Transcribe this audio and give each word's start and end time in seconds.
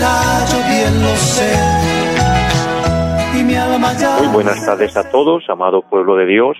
yo 0.00 0.58
bien 0.68 1.02
lo 1.02 1.16
sé 1.16 1.88
muy 4.18 4.28
buenas 4.32 4.64
tardes 4.64 4.96
a 4.96 5.10
todos, 5.10 5.48
amado 5.48 5.82
pueblo 5.82 6.16
de 6.16 6.26
Dios. 6.26 6.56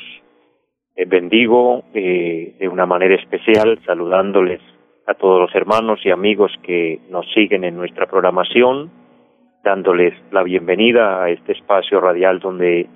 Eh, 0.96 1.04
bendigo 1.06 1.84
eh, 1.94 2.56
de 2.58 2.68
una 2.68 2.86
manera 2.86 3.14
especial 3.14 3.78
saludándoles 3.84 4.60
a 5.06 5.14
todos 5.14 5.40
los 5.40 5.54
hermanos 5.54 6.00
y 6.04 6.10
amigos 6.10 6.52
que 6.62 7.00
nos 7.10 7.27
siguen 7.34 7.64
en 7.64 7.77
nuestra 7.77 8.06
programación, 8.06 8.90
dándoles 9.64 10.14
la 10.30 10.42
bienvenida 10.42 11.22
a 11.22 11.30
este 11.30 11.52
espacio 11.52 12.00
radial 12.00 12.41
donde 12.41 12.88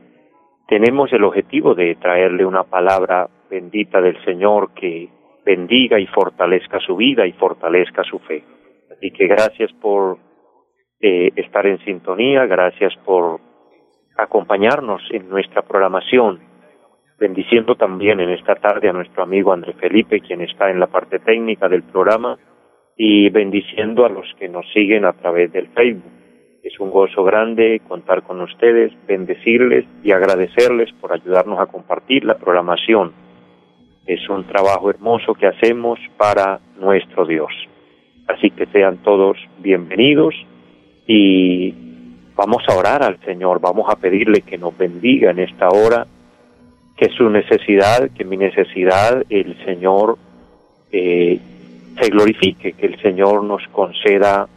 tenemos 0.69 1.12
el 1.12 1.25
objetivo 1.25 1.75
de 1.75 1.95
traerle 1.97 2.45
una 2.45 2.65
palabra 2.65 3.29
bendita 3.51 4.01
del 4.01 4.23
Señor 4.25 4.73
que 4.75 5.09
bendiga 5.45 5.98
y 6.01 6.06
fortalezca 6.06 6.81
su 6.81 6.97
vida 6.97 7.27
y 7.27 7.33
fortalezca 7.33 8.03
su 8.05 8.19
fe. 8.20 8.45
Así 8.91 9.11
que 9.11 9.27
gracias 9.27 9.73
por 9.81 10.19
eh, 11.05 11.33
estar 11.34 11.66
en 11.66 11.80
sintonía, 11.80 12.47
gracias 12.47 12.95
por 13.05 13.41
acompañarnos 14.16 15.02
en 15.11 15.28
nuestra 15.28 15.62
programación, 15.62 16.39
bendiciendo 17.19 17.75
también 17.75 18.20
en 18.20 18.31
esta 18.31 18.55
tarde 18.55 18.89
a 18.89 18.92
nuestro 18.92 19.25
amigo 19.25 19.53
André 19.53 19.72
Felipe, 19.72 20.20
quien 20.20 20.42
está 20.42 20.70
en 20.70 20.78
la 20.78 20.86
parte 20.86 21.19
técnica 21.19 21.69
del 21.69 21.83
programa, 21.83 22.39
y 22.97 23.31
bendiciendo 23.31 24.06
a 24.06 24.11
los 24.11 24.33
que 24.39 24.48
nos 24.48 24.64
siguen 24.72 25.05
a 25.05 25.12
través 25.14 25.50
del 25.53 25.67
Facebook. 25.70 26.12
Es 26.62 26.78
un 26.78 26.91
gozo 26.91 27.25
grande 27.25 27.81
contar 27.89 28.22
con 28.22 28.41
ustedes, 28.41 28.92
bendecirles 29.09 29.84
y 30.05 30.12
agradecerles 30.12 30.92
por 31.00 31.12
ayudarnos 31.12 31.59
a 31.59 31.66
compartir 31.66 32.25
la 32.25 32.39
programación. 32.39 33.12
Es 34.06 34.28
un 34.28 34.47
trabajo 34.47 34.89
hermoso 34.89 35.34
que 35.34 35.48
hacemos 35.48 35.98
para 36.16 36.61
nuestro 36.78 37.27
Dios. 37.27 37.53
Así 38.28 38.50
que 38.50 38.66
sean 38.66 38.98
todos 38.98 39.37
bienvenidos 39.59 40.34
y 41.06 41.75
Vamos 42.34 42.62
a 42.67 42.77
orar 42.77 43.03
al 43.03 43.20
Señor, 43.20 43.61
vamos 43.61 43.86
a 43.91 43.97
pedirle 43.97 44.41
que 44.41 44.56
nos 44.56 44.77
bendiga 44.77 45.31
en 45.31 45.39
esta 45.39 45.69
hora, 45.69 46.06
que 46.97 47.11
su 47.11 47.28
necesidad, 47.28 48.11
que 48.11 48.25
mi 48.25 48.39
necesidad, 48.39 49.22
el 49.28 49.56
Señor 49.64 50.17
eh, 50.91 51.39
se 52.00 52.11
glorifique, 52.11 52.72
que 52.72 52.86
el 52.86 53.00
Señor 53.03 53.44
nos 53.44 53.62
conceda 53.69 54.48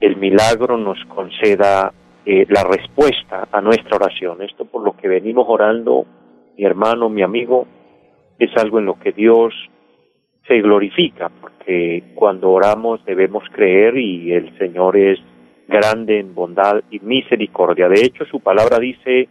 el 0.00 0.16
milagro, 0.16 0.76
nos 0.76 1.04
conceda 1.06 1.92
eh, 2.24 2.46
la 2.48 2.62
respuesta 2.62 3.48
a 3.50 3.60
nuestra 3.60 3.96
oración. 3.96 4.42
Esto 4.42 4.64
por 4.64 4.84
lo 4.84 4.96
que 4.96 5.08
venimos 5.08 5.46
orando, 5.48 6.06
mi 6.56 6.64
hermano, 6.64 7.08
mi 7.08 7.22
amigo, 7.22 7.66
es 8.38 8.56
algo 8.56 8.78
en 8.78 8.86
lo 8.86 8.98
que 8.98 9.10
Dios 9.10 9.52
se 10.46 10.60
glorifica, 10.60 11.30
porque 11.40 12.12
cuando 12.14 12.52
oramos 12.52 13.04
debemos 13.04 13.42
creer 13.52 13.96
y 13.96 14.32
el 14.32 14.56
Señor 14.58 14.96
es 14.96 15.18
grande 15.68 16.18
en 16.18 16.34
bondad 16.34 16.82
y 16.90 17.00
misericordia. 17.00 17.88
De 17.88 18.00
hecho, 18.00 18.24
su 18.26 18.40
palabra 18.40 18.78
dice 18.78 19.28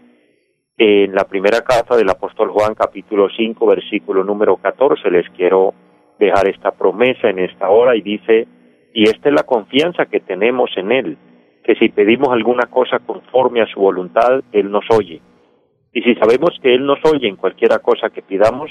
en 0.77 1.15
la 1.15 1.23
primera 1.23 1.61
carta 1.61 1.95
del 1.95 2.09
apóstol 2.09 2.49
Juan 2.49 2.75
capítulo 2.75 3.29
5 3.29 3.65
versículo 3.65 4.23
número 4.23 4.57
14, 4.57 5.09
les 5.09 5.29
quiero 5.29 5.73
dejar 6.19 6.47
esta 6.47 6.71
promesa 6.71 7.29
en 7.29 7.39
esta 7.39 7.69
hora 7.69 7.95
y 7.95 8.01
dice, 8.01 8.47
y 8.93 9.03
esta 9.03 9.29
es 9.29 9.35
la 9.35 9.43
confianza 9.43 10.05
que 10.05 10.19
tenemos 10.19 10.69
en 10.75 10.91
Él, 10.91 11.17
que 11.63 11.75
si 11.75 11.89
pedimos 11.89 12.29
alguna 12.29 12.67
cosa 12.69 12.99
conforme 12.99 13.61
a 13.61 13.67
su 13.67 13.79
voluntad, 13.79 14.41
Él 14.51 14.69
nos 14.69 14.85
oye. 14.91 15.21
Y 15.93 16.01
si 16.01 16.15
sabemos 16.15 16.51
que 16.61 16.73
Él 16.75 16.85
nos 16.85 16.99
oye 17.05 17.27
en 17.27 17.37
cualquiera 17.37 17.79
cosa 17.79 18.09
que 18.09 18.21
pidamos, 18.21 18.69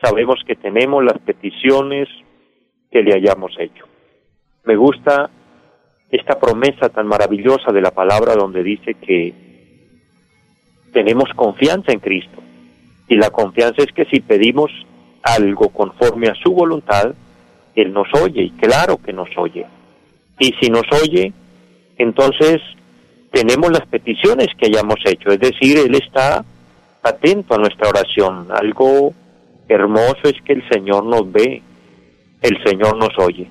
sabemos 0.00 0.40
que 0.46 0.54
tenemos 0.54 1.04
las 1.04 1.18
peticiones 1.18 2.08
que 2.90 3.02
le 3.02 3.14
hayamos 3.14 3.54
hecho. 3.58 3.86
Me 4.64 4.76
gusta 4.76 5.30
esta 6.12 6.38
promesa 6.38 6.90
tan 6.90 7.06
maravillosa 7.06 7.72
de 7.72 7.80
la 7.80 7.90
palabra 7.90 8.34
donde 8.34 8.62
dice 8.62 8.94
que 8.94 9.32
tenemos 10.92 11.30
confianza 11.34 11.90
en 11.90 12.00
Cristo. 12.00 12.38
Y 13.08 13.16
la 13.16 13.30
confianza 13.30 13.82
es 13.82 13.92
que 13.92 14.04
si 14.04 14.20
pedimos 14.20 14.70
algo 15.22 15.70
conforme 15.70 16.28
a 16.28 16.34
su 16.34 16.52
voluntad, 16.52 17.14
Él 17.74 17.94
nos 17.94 18.08
oye, 18.22 18.42
y 18.42 18.50
claro 18.50 18.98
que 18.98 19.14
nos 19.14 19.30
oye. 19.38 19.64
Y 20.38 20.52
si 20.60 20.68
nos 20.68 20.84
oye, 21.02 21.32
entonces 21.96 22.60
tenemos 23.30 23.72
las 23.72 23.86
peticiones 23.86 24.48
que 24.58 24.66
hayamos 24.66 24.98
hecho, 25.06 25.30
es 25.30 25.40
decir, 25.40 25.78
Él 25.78 25.94
está 25.94 26.44
atento 27.02 27.54
a 27.54 27.58
nuestra 27.58 27.88
oración. 27.88 28.48
Algo 28.50 29.14
hermoso 29.66 30.24
es 30.24 30.34
que 30.44 30.52
el 30.52 30.68
Señor 30.68 31.06
nos 31.06 31.32
ve, 31.32 31.62
el 32.42 32.62
Señor 32.64 32.98
nos 32.98 33.18
oye 33.18 33.48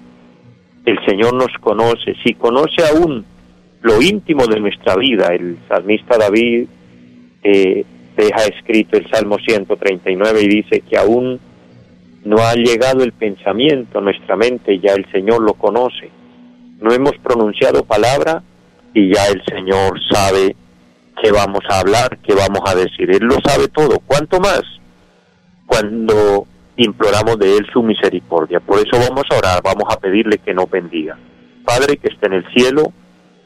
el 0.86 1.06
Señor 1.06 1.34
nos 1.34 1.52
conoce, 1.60 2.16
si 2.24 2.34
conoce 2.34 2.84
aún 2.86 3.26
lo 3.82 4.02
íntimo 4.02 4.46
de 4.48 4.60
nuestra 4.60 4.96
vida, 4.96 5.28
el 5.34 5.58
salmista 5.68 6.18
David 6.18 6.68
eh, 7.44 7.86
deja 8.16 8.46
escrito 8.46 8.98
el 8.98 9.10
Salmo 9.10 9.38
139 9.40 10.42
y 10.42 10.48
dice 10.48 10.82
que 10.82 10.98
aún 10.98 11.40
no 12.24 12.38
ha 12.38 12.54
llegado 12.54 13.04
el 13.04 13.14
pensamiento 13.14 14.00
a 14.00 14.02
nuestra 14.02 14.36
mente, 14.36 14.80
ya 14.80 14.94
el 14.94 15.10
Señor 15.12 15.42
lo 15.42 15.54
conoce. 15.56 16.10
No 16.80 16.94
hemos 16.94 17.18
pronunciado 17.18 17.84
palabra 17.84 18.44
y 18.94 19.14
ya 19.14 19.28
el 19.28 19.44
Señor 19.46 20.00
sabe 20.12 20.56
qué 21.22 21.32
vamos 21.32 21.62
a 21.70 21.80
hablar, 21.80 22.20
qué 22.20 22.34
vamos 22.34 22.62
a 22.66 22.76
decir. 22.76 23.10
Él 23.10 23.24
lo 23.24 23.38
sabe 23.44 23.68
todo. 23.70 24.00
¿Cuánto 24.06 24.40
más? 24.40 24.64
Cuando 25.66 26.46
imploramos 26.78 27.38
de 27.38 27.58
Él 27.58 27.68
su 27.72 27.84
misericordia. 27.84 28.60
Por 28.60 28.80
eso 28.80 28.98
vamos 29.00 29.24
a 29.30 29.38
orar, 29.38 29.62
vamos 29.64 29.86
a 29.90 30.00
pedirle 30.00 30.40
que 30.40 30.54
nos 30.54 30.70
bendiga. 30.70 31.18
Padre 31.66 31.98
que 31.98 32.08
está 32.08 32.28
en 32.28 32.34
el 32.34 32.54
cielo, 32.54 32.92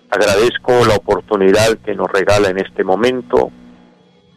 agradezco 0.10 0.86
la 0.88 0.96
oportunidad 0.96 1.78
que 1.84 1.96
nos 1.96 2.08
regala 2.12 2.50
en 2.50 2.60
este 2.60 2.84
momento 2.84 3.52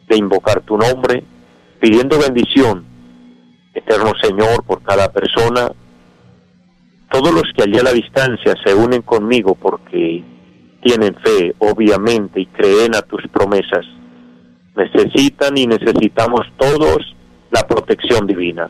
de 0.09 0.16
invocar 0.16 0.62
tu 0.62 0.77
nombre, 0.77 1.22
pidiendo 1.81 2.19
bendición, 2.19 2.84
eterno 3.75 4.12
Señor, 4.21 4.65
por 4.65 4.82
cada 4.82 5.12
persona, 5.12 5.71
todos 7.10 7.32
los 7.32 7.44
que 7.54 7.62
allí 7.62 7.78
a 7.78 7.82
la 7.82 7.93
distancia 7.93 8.54
se 8.65 8.75
unen 8.75 9.03
conmigo 9.03 9.54
porque 9.54 10.25
tienen 10.82 11.15
fe, 11.16 11.54
obviamente, 11.59 12.41
y 12.41 12.47
creen 12.47 12.94
a 12.94 13.03
tus 13.03 13.22
promesas. 13.28 13.87
Necesitan 14.77 15.56
y 15.56 15.66
necesitamos 15.66 16.43
todos 16.56 17.16
la 17.50 17.66
protección 17.66 18.26
divina. 18.26 18.69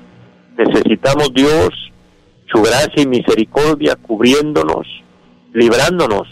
Necesitamos 0.56 1.32
Dios, 1.34 1.70
su 2.46 2.62
gracia 2.62 3.02
y 3.02 3.06
misericordia 3.06 3.96
cubriéndonos, 3.96 4.86
librándonos 5.52 6.28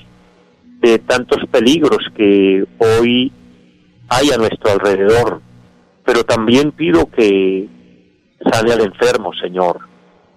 de 0.80 0.98
tantos 0.98 1.38
peligros 1.50 1.98
que 2.14 2.64
hoy 2.78 3.32
hay 4.08 4.30
a 4.30 4.36
nuestro 4.36 4.72
alrededor. 4.72 5.40
Pero 6.04 6.24
también 6.24 6.72
pido 6.72 7.10
que 7.10 7.68
sane 8.52 8.72
al 8.72 8.82
enfermo, 8.82 9.32
Señor. 9.34 9.80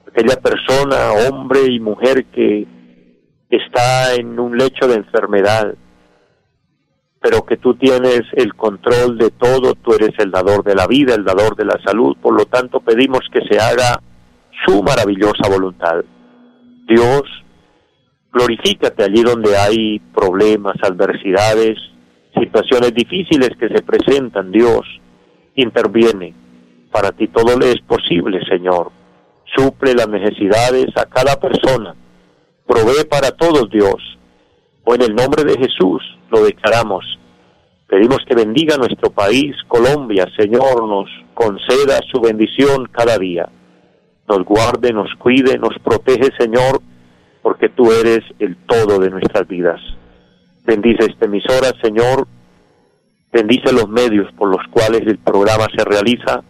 Aquella 0.07 0.39
persona, 0.41 1.11
hombre 1.29 1.65
y 1.67 1.79
mujer 1.79 2.25
que 2.25 2.65
está 3.49 4.15
en 4.15 4.39
un 4.39 4.57
lecho 4.57 4.87
de 4.87 4.95
enfermedad, 4.95 5.75
pero 7.21 7.45
que 7.45 7.57
tú 7.57 7.75
tienes 7.75 8.21
el 8.33 8.55
control 8.55 9.17
de 9.17 9.29
todo, 9.31 9.75
tú 9.75 9.93
eres 9.93 10.17
el 10.19 10.31
dador 10.31 10.63
de 10.63 10.75
la 10.75 10.87
vida, 10.87 11.15
el 11.15 11.25
dador 11.25 11.55
de 11.55 11.65
la 11.65 11.79
salud, 11.83 12.15
por 12.21 12.33
lo 12.33 12.45
tanto 12.45 12.79
pedimos 12.79 13.21
que 13.31 13.41
se 13.41 13.59
haga 13.59 14.01
su 14.65 14.81
maravillosa 14.81 15.49
voluntad. 15.49 16.03
Dios, 16.87 17.23
glorifícate 18.31 19.03
allí 19.03 19.21
donde 19.21 19.57
hay 19.57 19.99
problemas, 19.99 20.75
adversidades, 20.81 21.77
situaciones 22.39 22.93
difíciles 22.93 23.49
que 23.59 23.67
se 23.67 23.83
presentan, 23.83 24.51
Dios, 24.51 24.85
interviene. 25.55 26.33
Para 26.91 27.11
ti 27.11 27.27
todo 27.27 27.57
le 27.59 27.71
es 27.71 27.81
posible, 27.81 28.39
Señor. 28.47 28.91
Suple 29.55 29.93
las 29.93 30.07
necesidades 30.07 30.87
a 30.95 31.05
cada 31.05 31.39
persona. 31.39 31.95
Provee 32.65 33.05
para 33.09 33.31
todos, 33.31 33.69
Dios. 33.69 34.17
O 34.85 34.95
en 34.95 35.01
el 35.01 35.15
nombre 35.15 35.43
de 35.43 35.57
Jesús, 35.57 36.01
lo 36.31 36.43
declaramos. 36.43 37.19
Pedimos 37.87 38.19
que 38.27 38.35
bendiga 38.35 38.77
nuestro 38.77 39.09
país, 39.09 39.55
Colombia, 39.67 40.27
Señor, 40.37 40.87
nos 40.87 41.09
conceda 41.33 41.99
su 42.11 42.21
bendición 42.21 42.85
cada 42.91 43.17
día. 43.17 43.49
Nos 44.27 44.45
guarde, 44.45 44.93
nos 44.93 45.13
cuide, 45.15 45.57
nos 45.57 45.73
protege, 45.83 46.29
Señor, 46.37 46.81
porque 47.41 47.69
tú 47.69 47.91
eres 47.91 48.19
el 48.37 48.57
todo 48.67 48.99
de 48.99 49.09
nuestras 49.09 49.47
vidas. 49.47 49.81
Bendice 50.65 51.05
esta 51.05 51.25
emisora, 51.25 51.71
Señor. 51.81 52.27
Bendice 53.31 53.73
los 53.73 53.89
medios 53.89 54.31
por 54.33 54.49
los 54.49 54.65
cuales 54.69 55.01
el 55.07 55.17
programa 55.17 55.65
se 55.75 55.83
realiza 55.83 56.43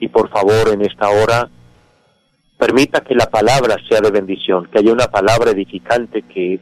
y 0.00 0.08
por 0.08 0.30
favor 0.30 0.72
en 0.72 0.82
esta 0.82 1.08
hora 1.10 1.48
permita 2.58 3.02
que 3.02 3.14
la 3.14 3.26
palabra 3.26 3.76
sea 3.88 4.00
de 4.00 4.10
bendición, 4.10 4.66
que 4.66 4.80
haya 4.80 4.92
una 4.92 5.06
palabra 5.06 5.52
edificante 5.52 6.22
que 6.22 6.60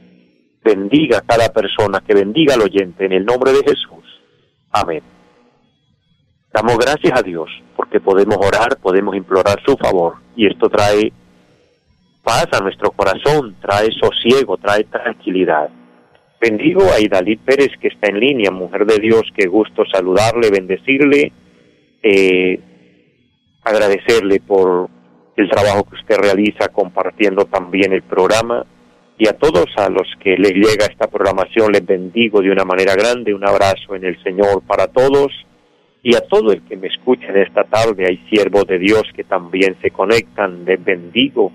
bendiga 0.62 1.18
a 1.18 1.22
cada 1.22 1.48
persona, 1.52 2.02
que 2.06 2.14
bendiga 2.14 2.54
al 2.54 2.62
oyente 2.62 3.04
en 3.04 3.12
el 3.12 3.24
nombre 3.24 3.52
de 3.52 3.62
Jesús. 3.62 4.04
Amén. 4.70 5.02
Damos 6.52 6.78
gracias 6.78 7.18
a 7.18 7.22
Dios 7.22 7.48
porque 7.76 8.00
podemos 8.00 8.36
orar, 8.36 8.76
podemos 8.80 9.14
implorar 9.16 9.62
su 9.64 9.76
favor 9.76 10.16
y 10.36 10.46
esto 10.46 10.68
trae 10.68 11.12
paz 12.22 12.46
a 12.52 12.60
nuestro 12.60 12.90
corazón, 12.90 13.56
trae 13.60 13.88
sosiego, 13.92 14.56
trae 14.56 14.84
tranquilidad. 14.84 15.70
Bendigo 16.40 16.82
a 16.92 17.00
Idalit 17.00 17.40
Pérez 17.40 17.70
que 17.80 17.88
está 17.88 18.10
en 18.10 18.18
línea, 18.18 18.50
mujer 18.50 18.84
de 18.84 18.98
Dios, 18.98 19.22
qué 19.36 19.46
gusto 19.46 19.84
saludarle, 19.92 20.50
bendecirle, 20.50 21.32
eh, 22.02 22.60
agradecerle 23.62 24.40
por 24.40 24.88
el 25.36 25.48
trabajo 25.48 25.84
que 25.84 25.96
usted 25.96 26.16
realiza 26.16 26.68
compartiendo 26.68 27.44
también 27.44 27.92
el 27.92 28.02
programa 28.02 28.66
y 29.20 29.28
a 29.28 29.34
todos 29.34 29.66
a 29.76 29.90
los 29.90 30.08
que 30.18 30.34
les 30.38 30.54
llega 30.54 30.86
esta 30.90 31.06
programación 31.06 31.72
les 31.72 31.84
bendigo 31.84 32.40
de 32.40 32.50
una 32.50 32.64
manera 32.64 32.94
grande, 32.94 33.34
un 33.34 33.46
abrazo 33.46 33.94
en 33.94 34.06
el 34.06 34.20
Señor 34.22 34.62
para 34.66 34.86
todos 34.86 35.30
y 36.02 36.16
a 36.16 36.22
todo 36.22 36.52
el 36.52 36.62
que 36.62 36.78
me 36.78 36.88
escuche 36.88 37.26
en 37.26 37.36
esta 37.36 37.64
tarde, 37.64 38.06
hay 38.08 38.16
siervos 38.30 38.66
de 38.66 38.78
Dios 38.78 39.02
que 39.14 39.24
también 39.24 39.76
se 39.82 39.90
conectan, 39.90 40.64
les 40.64 40.82
bendigo. 40.82 41.52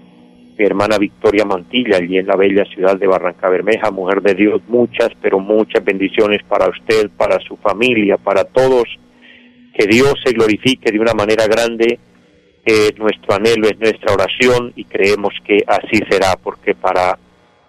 Mi 0.55 0.63
hermana 0.63 0.99
Victoria 0.99 1.43
Mantilla, 1.43 1.97
allí 1.97 2.19
en 2.19 2.27
la 2.27 2.35
bella 2.35 2.65
ciudad 2.65 2.99
de 2.99 3.07
Barranca 3.07 3.49
Bermeja, 3.49 3.89
mujer 3.89 4.21
de 4.21 4.35
Dios, 4.35 4.61
muchas, 4.67 5.09
pero 5.19 5.39
muchas 5.39 5.83
bendiciones 5.83 6.43
para 6.47 6.69
usted, 6.69 7.09
para 7.17 7.39
su 7.39 7.57
familia, 7.57 8.17
para 8.17 8.43
todos. 8.43 8.85
Que 9.73 9.87
Dios 9.87 10.13
se 10.23 10.33
glorifique 10.33 10.91
de 10.91 10.99
una 10.99 11.13
manera 11.13 11.47
grande. 11.47 11.99
Es 12.63 12.95
nuestro 12.97 13.33
anhelo, 13.35 13.67
es 13.67 13.79
nuestra 13.79 14.13
oración 14.13 14.71
y 14.75 14.85
creemos 14.85 15.33
que 15.43 15.63
así 15.67 15.99
será, 16.07 16.35
porque 16.41 16.75
para 16.75 17.17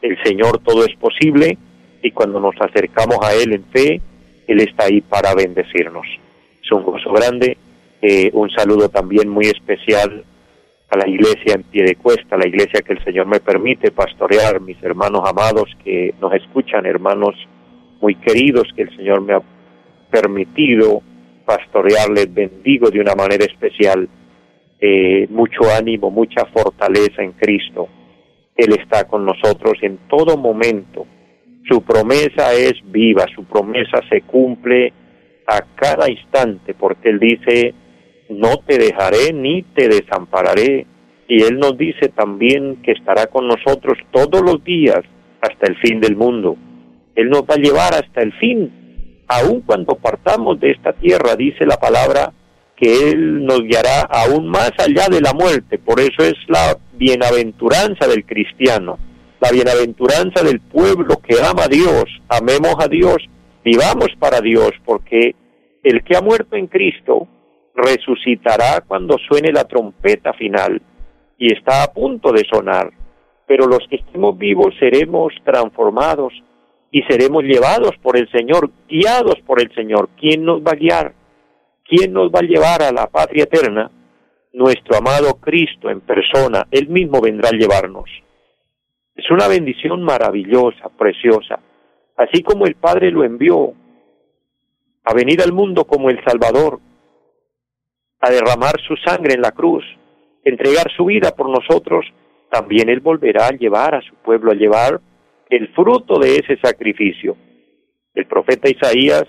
el 0.03 0.23
Señor 0.23 0.59
todo 0.59 0.85
es 0.85 0.95
posible 0.97 1.59
y 2.03 2.11
cuando 2.11 2.41
nos 2.41 2.55
acercamos 2.61 3.19
a 3.23 3.35
Él 3.35 3.53
en 3.53 3.65
fe, 3.67 4.01
Él 4.47 4.61
está 4.61 4.85
ahí 4.85 5.01
para 5.01 5.35
bendecirnos 5.35 6.07
es 6.67 6.73
un 6.73 6.83
gozo 6.83 7.13
grande. 7.13 7.57
Eh, 8.03 8.31
un 8.35 8.51
saludo 8.51 8.89
también 8.89 9.29
muy 9.29 9.47
especial 9.47 10.25
a 10.89 10.97
la 10.97 11.09
iglesia 11.09 11.55
en 11.55 11.63
pie 11.65 11.85
de 11.85 11.97
cuesta, 11.97 12.37
la 12.37 12.47
iglesia 12.47 12.83
que 12.83 12.93
el 12.93 13.03
Señor 13.03 13.27
me 13.27 13.41
permite 13.41 13.91
pastorear, 13.91 14.61
mis 14.61 14.81
hermanos 14.83 15.23
amados 15.25 15.69
que 15.83 16.15
nos 16.21 16.33
escuchan, 16.35 16.87
hermanos 16.87 17.35
muy 18.01 18.15
queridos 18.17 18.69
que 18.77 18.83
el 18.83 18.97
Señor 18.97 19.23
me 19.23 19.35
ha 19.35 19.43
permitido 20.11 21.03
pastorearles, 21.45 22.33
bendigo 22.33 22.91
de 22.91 23.01
una 23.01 23.15
manera 23.15 23.45
especial, 23.45 24.09
eh, 24.79 25.27
mucho 25.31 25.63
ánimo, 25.77 26.11
mucha 26.11 26.45
fortaleza 26.47 27.23
en 27.23 27.33
Cristo. 27.33 27.89
Él 28.57 28.73
está 28.81 29.05
con 29.05 29.25
nosotros 29.25 29.75
en 29.83 29.99
todo 30.09 30.37
momento. 30.37 31.07
Su 31.69 31.83
promesa 31.83 32.55
es 32.55 32.75
viva, 32.85 33.27
su 33.35 33.45
promesa 33.45 34.01
se 34.09 34.23
cumple 34.23 34.93
a 35.47 35.61
cada 35.75 36.11
instante, 36.11 36.75
porque 36.75 37.11
Él 37.11 37.19
dice, 37.19 37.75
no 38.31 38.59
te 38.67 38.79
dejaré 38.79 39.33
ni 39.33 39.63
te 39.63 39.89
desampararé. 39.89 40.87
Y 41.29 41.43
Él 41.43 41.59
nos 41.59 41.77
dice 41.77 42.09
también 42.09 42.83
que 42.83 42.93
estará 42.93 43.27
con 43.27 43.49
nosotros 43.49 43.99
todos 44.13 44.43
los 44.43 44.63
días 44.65 45.01
hasta 45.41 45.67
el 45.67 45.77
fin 45.79 46.01
del 46.01 46.17
mundo. 46.17 46.57
Él 47.15 47.31
nos 47.31 47.43
va 47.43 47.55
a 47.55 47.59
llevar 47.59 47.95
hasta 47.95 48.23
el 48.23 48.33
fin, 48.35 49.25
aun 49.27 49.63
cuando 49.63 49.97
partamos 49.97 50.61
de 50.61 50.71
esta 50.71 50.93
tierra, 50.93 51.35
dice 51.35 51.67
la 51.67 51.79
palabra, 51.79 52.33
que 52.77 53.11
Él 53.11 53.45
nos 53.45 53.63
guiará 53.63 54.03
aún 54.03 54.49
más 54.49 54.73
allá 54.79 55.09
de 55.11 55.21
la 55.21 55.33
muerte. 55.33 55.79
Por 55.79 56.01
eso 56.01 56.23
es 56.23 56.35
la 56.49 56.77
bienaventuranza 56.95 58.07
del 58.07 58.25
cristiano, 58.25 58.99
la 59.41 59.51
bienaventuranza 59.51 60.43
del 60.43 60.61
pueblo 60.61 61.17
que 61.27 61.37
ama 61.43 61.65
a 61.65 61.69
Dios, 61.69 62.05
amemos 62.29 62.77
a 62.79 62.89
Dios 62.89 63.17
vivamos 63.67 64.11
para 64.21 64.41
Dios, 64.41 64.71
porque 64.85 65.35
el 65.83 66.05
que 66.05 66.17
ha 66.17 66.21
muerto 66.21 66.55
en 66.55 66.69
Cristo 66.69 67.27
resucitará 67.75 68.81
cuando 68.87 69.17
suene 69.29 69.51
la 69.51 69.65
trompeta 69.65 70.33
final 70.35 70.81
y 71.37 71.53
está 71.53 71.83
a 71.83 71.93
punto 71.93 72.31
de 72.31 72.45
sonar. 72.49 72.93
Pero 73.49 73.67
los 73.67 73.81
que 73.91 73.97
estemos 73.97 74.39
vivos 74.39 74.73
seremos 74.79 75.33
transformados 75.45 76.33
y 76.93 77.03
seremos 77.03 77.43
llevados 77.43 77.91
por 78.01 78.17
el 78.17 78.31
Señor, 78.31 78.71
guiados 78.89 79.41
por 79.45 79.61
el 79.61 79.75
Señor. 79.75 80.11
¿Quién 80.17 80.45
nos 80.45 80.61
va 80.61 80.71
a 80.71 80.77
guiar? 80.77 81.15
¿Quién 81.89 82.13
nos 82.13 82.31
va 82.31 82.41
a 82.41 82.43
llevar 82.43 82.83
a 82.83 82.93
la 82.93 83.07
patria 83.07 83.45
eterna? 83.45 83.91
Nuestro 84.53 84.97
amado 84.97 85.35
Cristo 85.41 85.91
en 85.91 86.01
persona, 86.01 86.67
Él 86.71 86.89
mismo 86.89 87.21
vendrá 87.21 87.51
a 87.51 87.57
llevarnos. 87.57 88.11
Es 89.15 89.31
una 89.31 89.49
bendición 89.49 90.03
maravillosa, 90.03 90.89
preciosa 90.99 91.61
así 92.17 92.43
como 92.43 92.67
el 92.67 92.75
Padre 92.75 93.11
lo 93.11 93.25
envió 93.25 93.75
a 95.05 95.15
venir 95.15 95.41
al 95.43 95.53
mundo 95.53 95.85
como 95.85 96.11
el 96.11 96.23
Salvador, 96.25 96.81
a 98.21 98.31
derramar 98.31 98.75
su 98.87 98.97
sangre 98.97 99.35
en 99.35 99.43
la 99.43 99.53
cruz, 99.53 99.85
entregar 100.43 100.91
su 100.97 101.05
vida 101.05 101.35
por 101.37 101.49
nosotros, 101.49 102.07
también 102.51 102.89
Él 102.89 103.01
volverá 103.01 103.47
a 103.49 103.57
llevar 103.57 103.95
a 103.95 104.01
su 104.01 104.15
pueblo, 104.17 104.51
a 104.51 104.55
llevar 104.55 105.01
el 105.49 105.69
fruto 105.75 106.19
de 106.19 106.37
ese 106.37 106.57
sacrificio. 106.61 107.37
El 108.15 108.27
profeta 108.27 108.69
Isaías, 108.69 109.25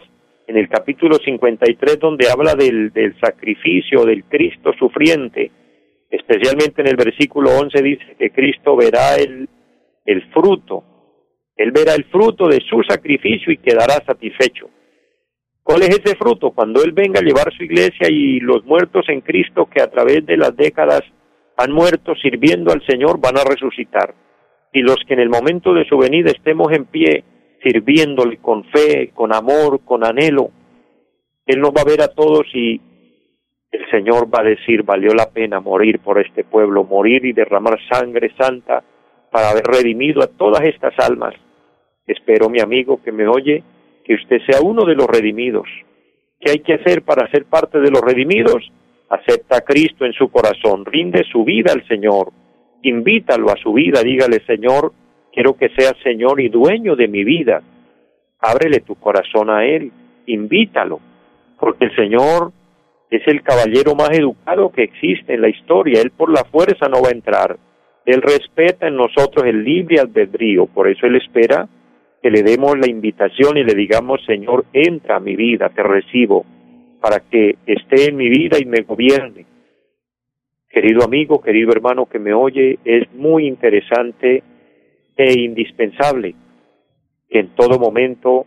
en 0.47 0.57
el 0.57 0.69
capítulo 0.69 1.17
53, 1.23 1.99
donde 1.99 2.29
habla 2.29 2.55
del, 2.55 2.91
sacrificio 3.21 4.05
del 4.05 4.23
Cristo 4.23 4.71
sufriente, 4.79 5.51
especialmente 6.09 6.81
en 6.81 6.87
el 6.87 6.95
versículo 6.95 7.51
11, 7.51 7.81
dice 7.81 8.15
que 8.17 8.31
Cristo 8.31 8.75
verá 8.75 9.15
el, 9.17 9.47
el 10.05 10.31
fruto 10.31 10.83
él 11.57 11.71
verá 11.71 11.95
el 11.95 12.05
fruto 12.05 12.47
de 12.47 12.61
su 12.69 12.83
sacrificio 12.87 13.51
y 13.51 13.57
quedará 13.57 13.95
satisfecho. 14.05 14.69
¿Cuál 15.63 15.81
es 15.81 15.89
ese 15.89 16.15
fruto? 16.15 16.51
Cuando 16.51 16.83
Él 16.83 16.91
venga 16.91 17.19
a 17.19 17.23
llevar 17.23 17.51
su 17.51 17.63
iglesia 17.63 18.07
y 18.09 18.39
los 18.39 18.63
muertos 18.63 19.09
en 19.09 19.21
Cristo 19.21 19.65
que 19.65 19.81
a 19.81 19.89
través 19.89 20.25
de 20.25 20.37
las 20.37 20.55
décadas 20.55 21.01
han 21.57 21.71
muerto 21.71 22.13
sirviendo 22.15 22.71
al 22.71 22.85
Señor 22.85 23.19
van 23.19 23.37
a 23.37 23.43
resucitar. 23.43 24.13
Y 24.71 24.81
los 24.81 24.97
que 25.07 25.15
en 25.15 25.19
el 25.19 25.29
momento 25.29 25.73
de 25.73 25.85
su 25.85 25.97
venida 25.97 26.29
estemos 26.29 26.71
en 26.71 26.85
pie 26.85 27.23
sirviéndole 27.61 28.37
con 28.37 28.63
fe, 28.65 29.11
con 29.13 29.33
amor, 29.33 29.81
con 29.83 30.03
anhelo, 30.03 30.51
Él 31.45 31.59
nos 31.59 31.71
va 31.71 31.81
a 31.81 31.89
ver 31.89 32.01
a 32.01 32.09
todos 32.09 32.45
y 32.53 32.79
el 33.71 33.89
Señor 33.91 34.33
va 34.33 34.41
a 34.41 34.49
decir, 34.49 34.83
valió 34.83 35.13
la 35.13 35.29
pena 35.29 35.59
morir 35.59 35.99
por 35.99 36.19
este 36.19 36.43
pueblo, 36.43 36.83
morir 36.83 37.25
y 37.25 37.33
derramar 37.33 37.79
sangre 37.91 38.31
santa 38.37 38.83
para 39.31 39.49
haber 39.49 39.65
redimido 39.65 40.23
a 40.23 40.27
todas 40.27 40.63
estas 40.63 40.93
almas 40.99 41.33
Espero, 42.07 42.49
mi 42.49 42.61
amigo 42.61 43.01
que 43.03 43.11
me 43.11 43.27
oye, 43.27 43.63
que 44.05 44.15
usted 44.15 44.37
sea 44.49 44.61
uno 44.61 44.85
de 44.85 44.95
los 44.95 45.07
redimidos. 45.07 45.67
¿Qué 46.39 46.51
hay 46.51 46.59
que 46.59 46.75
hacer 46.75 47.01
para 47.01 47.29
ser 47.29 47.45
parte 47.45 47.79
de 47.79 47.91
los 47.91 48.01
redimidos? 48.01 48.71
Acepta 49.09 49.57
a 49.57 49.61
Cristo 49.61 50.05
en 50.05 50.13
su 50.13 50.29
corazón, 50.29 50.85
rinde 50.85 51.25
su 51.29 51.43
vida 51.43 51.73
al 51.73 51.85
Señor, 51.87 52.31
invítalo 52.81 53.49
a 53.49 53.57
su 53.57 53.73
vida, 53.73 54.01
dígale, 54.03 54.39
Señor, 54.45 54.93
quiero 55.37 55.55
que 55.55 55.69
seas 55.77 55.93
Señor 56.01 56.41
y 56.41 56.49
dueño 56.49 56.95
de 56.95 57.07
mi 57.07 57.23
vida. 57.23 57.61
Ábrele 58.39 58.79
tu 58.79 58.95
corazón 58.95 59.51
a 59.51 59.65
Él, 59.65 59.91
invítalo, 60.25 60.99
porque 61.59 61.85
el 61.85 61.95
Señor 61.95 62.51
es 63.11 63.21
el 63.27 63.43
caballero 63.43 63.93
más 63.93 64.17
educado 64.17 64.71
que 64.71 64.81
existe 64.81 65.35
en 65.35 65.41
la 65.41 65.49
historia, 65.49 66.01
Él 66.01 66.09
por 66.09 66.31
la 66.31 66.43
fuerza 66.45 66.89
no 66.89 67.03
va 67.03 67.09
a 67.09 67.15
entrar. 67.15 67.55
Él 68.03 68.23
respeta 68.23 68.87
en 68.87 68.95
nosotros 68.95 69.45
el 69.45 69.63
libre 69.63 69.99
albedrío, 69.99 70.65
por 70.65 70.87
eso 70.87 71.05
Él 71.05 71.17
espera 71.17 71.69
que 72.19 72.31
le 72.31 72.41
demos 72.41 72.75
la 72.75 72.89
invitación 72.89 73.57
y 73.57 73.63
le 73.63 73.75
digamos, 73.75 74.25
Señor, 74.25 74.65
entra 74.73 75.17
a 75.17 75.19
mi 75.19 75.35
vida, 75.35 75.69
te 75.69 75.83
recibo, 75.83 76.47
para 76.99 77.19
que 77.19 77.57
esté 77.67 78.09
en 78.09 78.15
mi 78.15 78.27
vida 78.27 78.57
y 78.59 78.65
me 78.65 78.81
gobierne. 78.81 79.45
Querido 80.67 81.03
amigo, 81.03 81.43
querido 81.43 81.69
hermano 81.73 82.07
que 82.07 82.17
me 82.17 82.33
oye, 82.33 82.79
es 82.83 83.13
muy 83.13 83.45
interesante 83.45 84.41
e 85.17 85.39
indispensable 85.39 86.35
que 87.29 87.39
en 87.39 87.55
todo 87.55 87.79
momento 87.79 88.45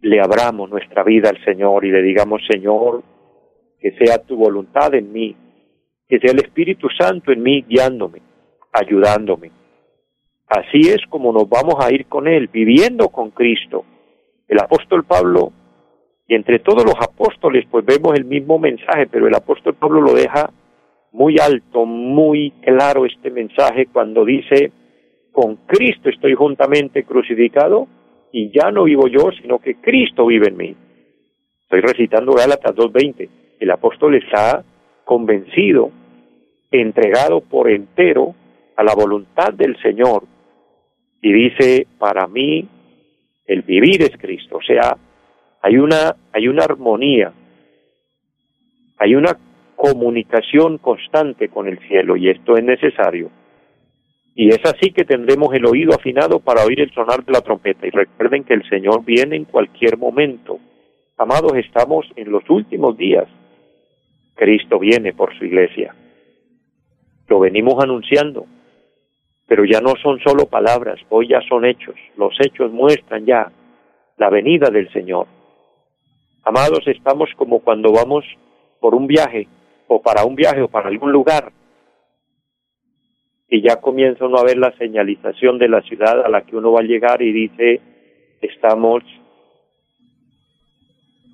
le 0.00 0.20
abramos 0.20 0.70
nuestra 0.70 1.04
vida 1.04 1.28
al 1.28 1.44
Señor 1.44 1.84
y 1.84 1.90
le 1.90 2.02
digamos, 2.02 2.40
Señor, 2.50 3.02
que 3.78 3.92
sea 3.92 4.18
tu 4.18 4.36
voluntad 4.36 4.94
en 4.94 5.12
mí, 5.12 5.36
que 6.08 6.18
sea 6.18 6.32
el 6.32 6.38
Espíritu 6.38 6.88
Santo 6.98 7.32
en 7.32 7.42
mí 7.42 7.64
guiándome, 7.68 8.22
ayudándome 8.72 9.50
Así 10.48 10.88
es 10.88 11.04
como 11.08 11.32
nos 11.32 11.48
vamos 11.48 11.74
a 11.80 11.92
ir 11.92 12.06
con 12.06 12.28
Él, 12.28 12.48
viviendo 12.48 13.08
con 13.08 13.30
Cristo. 13.30 13.84
El 14.46 14.60
apóstol 14.60 15.04
Pablo, 15.04 15.52
y 16.28 16.34
entre 16.34 16.60
todos 16.60 16.84
los 16.84 16.94
apóstoles, 16.94 17.66
pues 17.68 17.84
vemos 17.84 18.14
el 18.14 18.24
mismo 18.24 18.58
mensaje, 18.58 19.08
pero 19.10 19.26
el 19.26 19.34
apóstol 19.34 19.74
Pablo 19.74 20.00
lo 20.00 20.14
deja 20.14 20.50
muy 21.12 21.36
alto, 21.40 21.84
muy 21.84 22.52
claro 22.62 23.06
este 23.06 23.30
mensaje 23.30 23.86
cuando 23.86 24.24
dice, 24.24 24.70
con 25.36 25.56
Cristo 25.66 26.08
estoy 26.08 26.32
juntamente 26.32 27.04
crucificado 27.04 27.86
y 28.32 28.50
ya 28.50 28.70
no 28.70 28.84
vivo 28.84 29.06
yo, 29.06 29.30
sino 29.32 29.58
que 29.58 29.74
Cristo 29.74 30.24
vive 30.24 30.48
en 30.48 30.56
mí. 30.56 30.74
Estoy 31.64 31.82
recitando 31.82 32.32
Gálatas 32.32 32.74
2.20. 32.74 33.28
El 33.60 33.70
apóstol 33.70 34.14
está 34.14 34.64
convencido, 35.04 35.90
entregado 36.70 37.42
por 37.42 37.70
entero 37.70 38.34
a 38.76 38.82
la 38.82 38.94
voluntad 38.94 39.52
del 39.52 39.76
Señor 39.82 40.22
y 41.20 41.30
dice, 41.30 41.86
para 41.98 42.26
mí 42.26 42.66
el 43.44 43.60
vivir 43.60 44.04
es 44.04 44.16
Cristo. 44.16 44.56
O 44.56 44.62
sea, 44.62 44.96
hay 45.60 45.76
una, 45.76 46.16
hay 46.32 46.48
una 46.48 46.64
armonía, 46.64 47.30
hay 48.96 49.14
una 49.14 49.36
comunicación 49.76 50.78
constante 50.78 51.50
con 51.50 51.68
el 51.68 51.78
cielo 51.80 52.16
y 52.16 52.30
esto 52.30 52.56
es 52.56 52.64
necesario. 52.64 53.30
Y 54.38 54.50
es 54.50 54.60
así 54.64 54.92
que 54.92 55.06
tendremos 55.06 55.54
el 55.54 55.64
oído 55.64 55.94
afinado 55.94 56.40
para 56.40 56.62
oír 56.62 56.78
el 56.82 56.92
sonar 56.92 57.24
de 57.24 57.32
la 57.32 57.40
trompeta. 57.40 57.86
Y 57.86 57.90
recuerden 57.90 58.44
que 58.44 58.52
el 58.52 58.68
Señor 58.68 59.02
viene 59.02 59.34
en 59.34 59.46
cualquier 59.46 59.96
momento. 59.96 60.60
Amados, 61.16 61.52
estamos 61.54 62.04
en 62.16 62.30
los 62.30 62.42
últimos 62.50 62.98
días. 62.98 63.26
Cristo 64.34 64.78
viene 64.78 65.14
por 65.14 65.34
su 65.38 65.46
iglesia. 65.46 65.94
Lo 67.28 67.40
venimos 67.40 67.82
anunciando, 67.82 68.44
pero 69.46 69.64
ya 69.64 69.80
no 69.80 69.94
son 70.02 70.20
solo 70.20 70.44
palabras, 70.44 71.00
hoy 71.08 71.28
ya 71.28 71.40
son 71.48 71.64
hechos. 71.64 71.94
Los 72.18 72.36
hechos 72.38 72.70
muestran 72.70 73.24
ya 73.24 73.50
la 74.18 74.28
venida 74.28 74.68
del 74.68 74.92
Señor. 74.92 75.28
Amados, 76.44 76.86
estamos 76.86 77.30
como 77.36 77.60
cuando 77.60 77.90
vamos 77.90 78.22
por 78.80 78.94
un 78.94 79.06
viaje, 79.06 79.48
o 79.88 80.02
para 80.02 80.24
un 80.26 80.36
viaje, 80.36 80.60
o 80.60 80.68
para 80.68 80.88
algún 80.88 81.10
lugar, 81.10 81.52
y 83.48 83.62
ya 83.62 83.76
comienza 83.76 84.26
uno 84.26 84.38
a 84.38 84.44
ver 84.44 84.58
la 84.58 84.76
señalización 84.76 85.58
de 85.58 85.68
la 85.68 85.82
ciudad 85.82 86.24
a 86.24 86.28
la 86.28 86.42
que 86.42 86.56
uno 86.56 86.72
va 86.72 86.80
a 86.80 86.84
llegar 86.84 87.22
y 87.22 87.32
dice, 87.32 87.80
estamos 88.40 89.04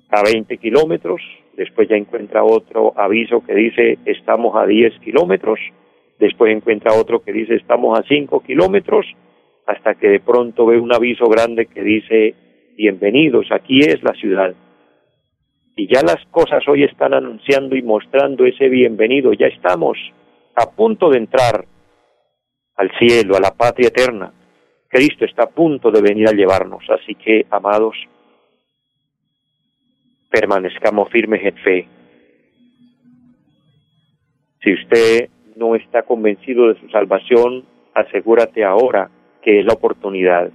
a 0.09 0.21
20 0.21 0.57
kilómetros, 0.57 1.21
después 1.57 1.89
ya 1.89 1.95
encuentra 1.95 2.43
otro 2.43 2.93
aviso 2.95 3.43
que 3.43 3.55
dice, 3.55 3.97
estamos 4.05 4.55
a 4.55 4.67
10 4.67 4.99
kilómetros, 4.99 5.59
después 6.19 6.55
encuentra 6.55 6.93
otro 6.93 7.23
que 7.23 7.33
dice, 7.33 7.55
estamos 7.55 7.97
a 7.97 8.03
5 8.03 8.43
kilómetros, 8.43 9.07
hasta 9.65 9.95
que 9.95 10.09
de 10.09 10.19
pronto 10.19 10.67
ve 10.67 10.79
un 10.79 10.93
aviso 10.93 11.25
grande 11.25 11.65
que 11.65 11.81
dice, 11.81 12.35
bienvenidos, 12.77 13.47
aquí 13.51 13.79
es 13.79 14.03
la 14.03 14.13
ciudad. 14.13 14.53
Y 15.75 15.91
ya 15.91 16.01
las 16.03 16.23
cosas 16.29 16.67
hoy 16.67 16.83
están 16.83 17.15
anunciando 17.15 17.75
y 17.75 17.81
mostrando 17.81 18.45
ese 18.45 18.69
bienvenido, 18.69 19.33
ya 19.33 19.47
estamos 19.47 19.97
a 20.55 20.69
punto 20.75 21.09
de 21.09 21.17
entrar 21.17 21.65
al 22.75 22.91
cielo, 22.97 23.35
a 23.35 23.39
la 23.39 23.51
patria 23.51 23.87
eterna. 23.87 24.33
Cristo 24.87 25.25
está 25.25 25.43
a 25.43 25.49
punto 25.49 25.91
de 25.91 26.01
venir 26.01 26.27
a 26.27 26.33
llevarnos, 26.33 26.83
así 26.89 27.15
que, 27.15 27.45
amados, 27.49 27.95
permanezcamos 30.29 31.09
firmes 31.09 31.43
en 31.43 31.57
fe. 31.57 31.87
Si 34.61 34.73
usted 34.73 35.29
no 35.55 35.75
está 35.75 36.03
convencido 36.03 36.69
de 36.69 36.79
su 36.79 36.89
salvación, 36.89 37.65
asegúrate 37.93 38.63
ahora 38.63 39.09
que 39.41 39.59
es 39.59 39.65
la 39.65 39.73
oportunidad. 39.73 40.51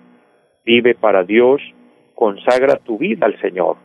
Vive 0.65 0.95
para 0.95 1.25
Dios, 1.25 1.61
consagra 2.15 2.77
tu 2.77 2.99
vida 2.99 3.27
al 3.27 3.41
Señor. 3.41 3.77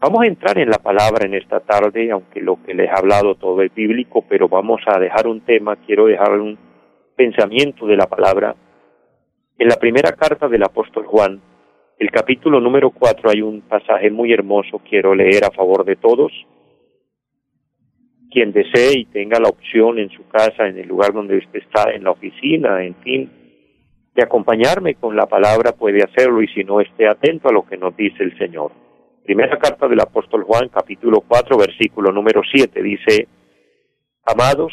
Vamos 0.00 0.22
a 0.22 0.26
entrar 0.26 0.56
en 0.58 0.70
la 0.70 0.78
palabra 0.78 1.26
en 1.26 1.34
esta 1.34 1.60
tarde, 1.60 2.10
aunque 2.10 2.40
lo 2.40 2.62
que 2.62 2.72
les 2.72 2.88
he 2.88 2.90
hablado 2.90 3.34
todo 3.34 3.60
es 3.60 3.74
bíblico, 3.74 4.24
pero 4.28 4.48
vamos 4.48 4.80
a 4.86 4.98
dejar 4.98 5.26
un 5.26 5.40
tema, 5.42 5.76
quiero 5.76 6.06
dejar 6.06 6.40
un 6.40 6.56
pensamiento 7.20 7.86
de 7.86 7.98
la 7.98 8.06
palabra. 8.06 8.56
En 9.58 9.68
la 9.68 9.76
primera 9.76 10.12
carta 10.12 10.48
del 10.48 10.62
apóstol 10.62 11.04
Juan, 11.04 11.38
el 11.98 12.10
capítulo 12.10 12.62
número 12.62 12.92
cuatro, 12.92 13.28
hay 13.28 13.42
un 13.42 13.60
pasaje 13.60 14.10
muy 14.10 14.32
hermoso, 14.32 14.80
quiero 14.88 15.14
leer 15.14 15.44
a 15.44 15.50
favor 15.50 15.84
de 15.84 15.96
todos. 15.96 16.32
Quien 18.30 18.52
desee 18.52 19.00
y 19.00 19.04
tenga 19.04 19.38
la 19.38 19.50
opción 19.50 19.98
en 19.98 20.08
su 20.08 20.26
casa, 20.28 20.66
en 20.66 20.78
el 20.78 20.88
lugar 20.88 21.12
donde 21.12 21.36
usted 21.36 21.58
está, 21.58 21.90
en 21.92 22.04
la 22.04 22.12
oficina, 22.12 22.82
en 22.82 22.94
fin, 23.02 23.30
de 24.14 24.22
acompañarme 24.22 24.94
con 24.94 25.14
la 25.14 25.26
palabra 25.26 25.72
puede 25.72 26.02
hacerlo 26.02 26.40
y 26.40 26.48
si 26.48 26.64
no 26.64 26.80
esté 26.80 27.06
atento 27.06 27.50
a 27.50 27.52
lo 27.52 27.66
que 27.66 27.76
nos 27.76 27.94
dice 27.94 28.22
el 28.22 28.38
Señor. 28.38 28.72
Primera 29.24 29.58
carta 29.58 29.86
del 29.88 30.00
apóstol 30.00 30.44
Juan, 30.44 30.70
capítulo 30.70 31.20
cuatro, 31.20 31.58
versículo 31.58 32.12
número 32.12 32.40
siete, 32.50 32.82
dice, 32.82 33.28
Amados, 34.24 34.72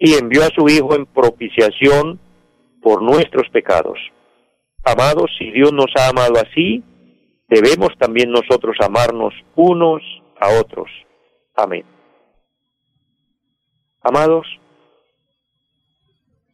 y 0.00 0.14
envió 0.14 0.42
a 0.42 0.48
su 0.48 0.66
Hijo 0.66 0.96
en 0.96 1.04
propiciación 1.04 2.18
por 2.82 3.02
nuestros 3.02 3.48
pecados. 3.50 3.98
Amados, 4.82 5.30
si 5.38 5.50
Dios 5.50 5.72
nos 5.74 5.94
ha 5.94 6.08
amado 6.08 6.36
así, 6.36 6.82
debemos 7.48 7.90
también 7.98 8.30
nosotros 8.30 8.76
amarnos 8.80 9.34
unos 9.54 10.02
a 10.40 10.58
otros. 10.58 10.90
Amén. 11.54 11.84
Amados, 14.02 14.46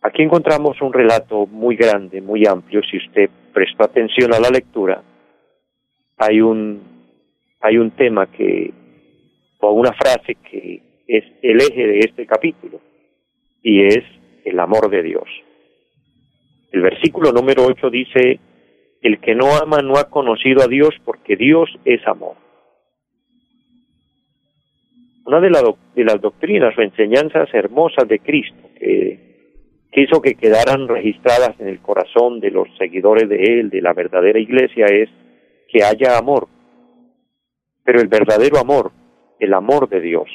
aquí 0.02 0.22
encontramos 0.22 0.82
un 0.82 0.92
relato 0.92 1.46
muy 1.46 1.76
grande, 1.76 2.20
muy 2.20 2.44
amplio. 2.48 2.80
Si 2.90 2.96
usted 2.96 3.30
prestó 3.54 3.84
atención 3.84 4.34
a 4.34 4.40
la 4.40 4.50
lectura, 4.50 5.04
hay 6.16 6.40
un, 6.40 6.82
hay 7.60 7.78
un 7.78 7.92
tema 7.92 8.26
que, 8.26 8.74
o 9.60 9.70
una 9.70 9.92
frase 9.92 10.34
que 10.34 10.82
es 11.06 11.24
el 11.42 11.60
eje 11.60 11.86
de 11.86 11.98
este 12.00 12.26
capítulo 12.26 12.80
y 13.66 13.84
es 13.84 14.04
el 14.44 14.60
amor 14.60 14.88
de 14.90 15.02
Dios. 15.02 15.24
El 16.70 16.82
versículo 16.82 17.32
número 17.32 17.64
8 17.66 17.90
dice, 17.90 18.38
el 19.02 19.18
que 19.18 19.34
no 19.34 19.56
ama 19.60 19.78
no 19.82 19.94
ha 19.98 20.08
conocido 20.08 20.62
a 20.62 20.68
Dios 20.68 20.90
porque 21.04 21.34
Dios 21.34 21.68
es 21.84 22.06
amor. 22.06 22.36
Una 25.24 25.40
de, 25.40 25.48
de 25.96 26.04
las 26.04 26.20
doctrinas 26.20 26.78
o 26.78 26.80
enseñanzas 26.80 27.52
hermosas 27.52 28.06
de 28.06 28.20
Cristo 28.20 28.70
que, 28.78 29.88
que 29.90 30.00
hizo 30.00 30.22
que 30.22 30.36
quedaran 30.36 30.86
registradas 30.86 31.58
en 31.58 31.66
el 31.66 31.80
corazón 31.80 32.38
de 32.38 32.52
los 32.52 32.68
seguidores 32.78 33.28
de 33.28 33.58
Él, 33.58 33.70
de 33.70 33.82
la 33.82 33.94
verdadera 33.94 34.38
iglesia, 34.38 34.86
es 34.86 35.08
que 35.68 35.82
haya 35.82 36.16
amor. 36.16 36.46
Pero 37.82 38.00
el 38.00 38.06
verdadero 38.06 38.58
amor, 38.60 38.92
el 39.40 39.52
amor 39.54 39.88
de 39.88 40.00
Dios, 40.00 40.28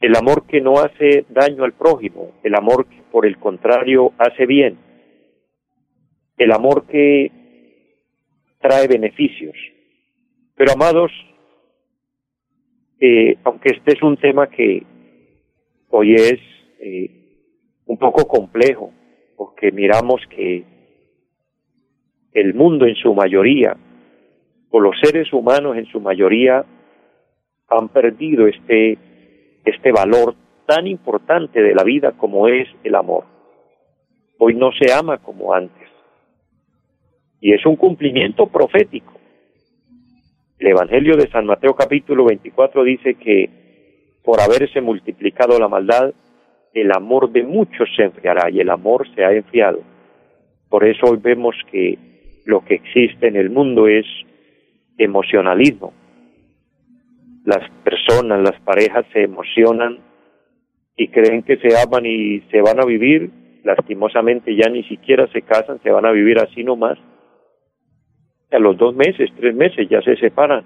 el 0.00 0.14
amor 0.16 0.46
que 0.46 0.60
no 0.60 0.78
hace 0.78 1.24
daño 1.30 1.64
al 1.64 1.72
prójimo, 1.72 2.32
el 2.42 2.54
amor 2.54 2.86
que 2.86 3.02
por 3.10 3.26
el 3.26 3.38
contrario 3.38 4.12
hace 4.18 4.46
bien, 4.46 4.78
el 6.36 6.52
amor 6.52 6.86
que 6.86 7.30
trae 8.60 8.86
beneficios. 8.88 9.56
Pero 10.54 10.72
amados, 10.72 11.10
eh, 13.00 13.36
aunque 13.44 13.70
este 13.74 13.92
es 13.92 14.02
un 14.02 14.16
tema 14.16 14.48
que 14.48 14.82
hoy 15.90 16.14
es 16.14 16.40
eh, 16.80 17.10
un 17.86 17.98
poco 17.98 18.26
complejo, 18.26 18.92
porque 19.36 19.70
miramos 19.70 20.20
que 20.28 20.64
el 22.32 22.54
mundo 22.54 22.86
en 22.86 22.96
su 22.96 23.14
mayoría, 23.14 23.76
o 24.70 24.80
los 24.80 24.98
seres 25.00 25.32
humanos 25.32 25.76
en 25.76 25.86
su 25.86 26.00
mayoría, 26.00 26.64
han 27.68 27.88
perdido 27.88 28.46
este 28.46 28.98
este 29.66 29.92
valor 29.92 30.34
tan 30.64 30.86
importante 30.86 31.62
de 31.62 31.74
la 31.74 31.84
vida 31.84 32.12
como 32.12 32.48
es 32.48 32.68
el 32.84 32.94
amor. 32.94 33.24
Hoy 34.38 34.54
no 34.54 34.70
se 34.72 34.92
ama 34.92 35.18
como 35.18 35.52
antes. 35.52 35.88
Y 37.40 37.52
es 37.52 37.66
un 37.66 37.76
cumplimiento 37.76 38.46
profético. 38.46 39.12
El 40.58 40.68
Evangelio 40.68 41.16
de 41.16 41.28
San 41.30 41.46
Mateo 41.46 41.74
capítulo 41.74 42.24
24 42.24 42.84
dice 42.84 43.14
que 43.14 43.50
por 44.24 44.40
haberse 44.40 44.80
multiplicado 44.80 45.58
la 45.58 45.68
maldad, 45.68 46.12
el 46.72 46.90
amor 46.92 47.30
de 47.30 47.42
muchos 47.42 47.88
se 47.96 48.04
enfriará 48.04 48.50
y 48.50 48.60
el 48.60 48.70
amor 48.70 49.06
se 49.14 49.24
ha 49.24 49.32
enfriado. 49.32 49.80
Por 50.68 50.84
eso 50.84 51.06
hoy 51.06 51.18
vemos 51.18 51.54
que 51.70 51.98
lo 52.44 52.64
que 52.64 52.74
existe 52.74 53.28
en 53.28 53.36
el 53.36 53.50
mundo 53.50 53.86
es 53.88 54.06
emocionalismo, 54.98 55.92
las 57.46 57.70
personas, 57.84 58.42
las 58.42 58.60
parejas 58.62 59.06
se 59.12 59.22
emocionan 59.22 60.00
y 60.96 61.08
creen 61.08 61.44
que 61.44 61.56
se 61.58 61.68
aman 61.80 62.04
y 62.04 62.40
se 62.50 62.60
van 62.60 62.80
a 62.80 62.84
vivir, 62.84 63.30
lastimosamente 63.62 64.54
ya 64.56 64.68
ni 64.68 64.82
siquiera 64.82 65.28
se 65.28 65.42
casan, 65.42 65.80
se 65.80 65.90
van 65.90 66.04
a 66.06 66.10
vivir 66.10 66.38
así 66.40 66.64
nomás. 66.64 66.98
a 68.50 68.58
los 68.58 68.76
dos 68.76 68.94
meses, 68.96 69.30
tres 69.36 69.54
meses 69.54 69.88
ya 69.88 70.02
se 70.02 70.16
separan. 70.16 70.64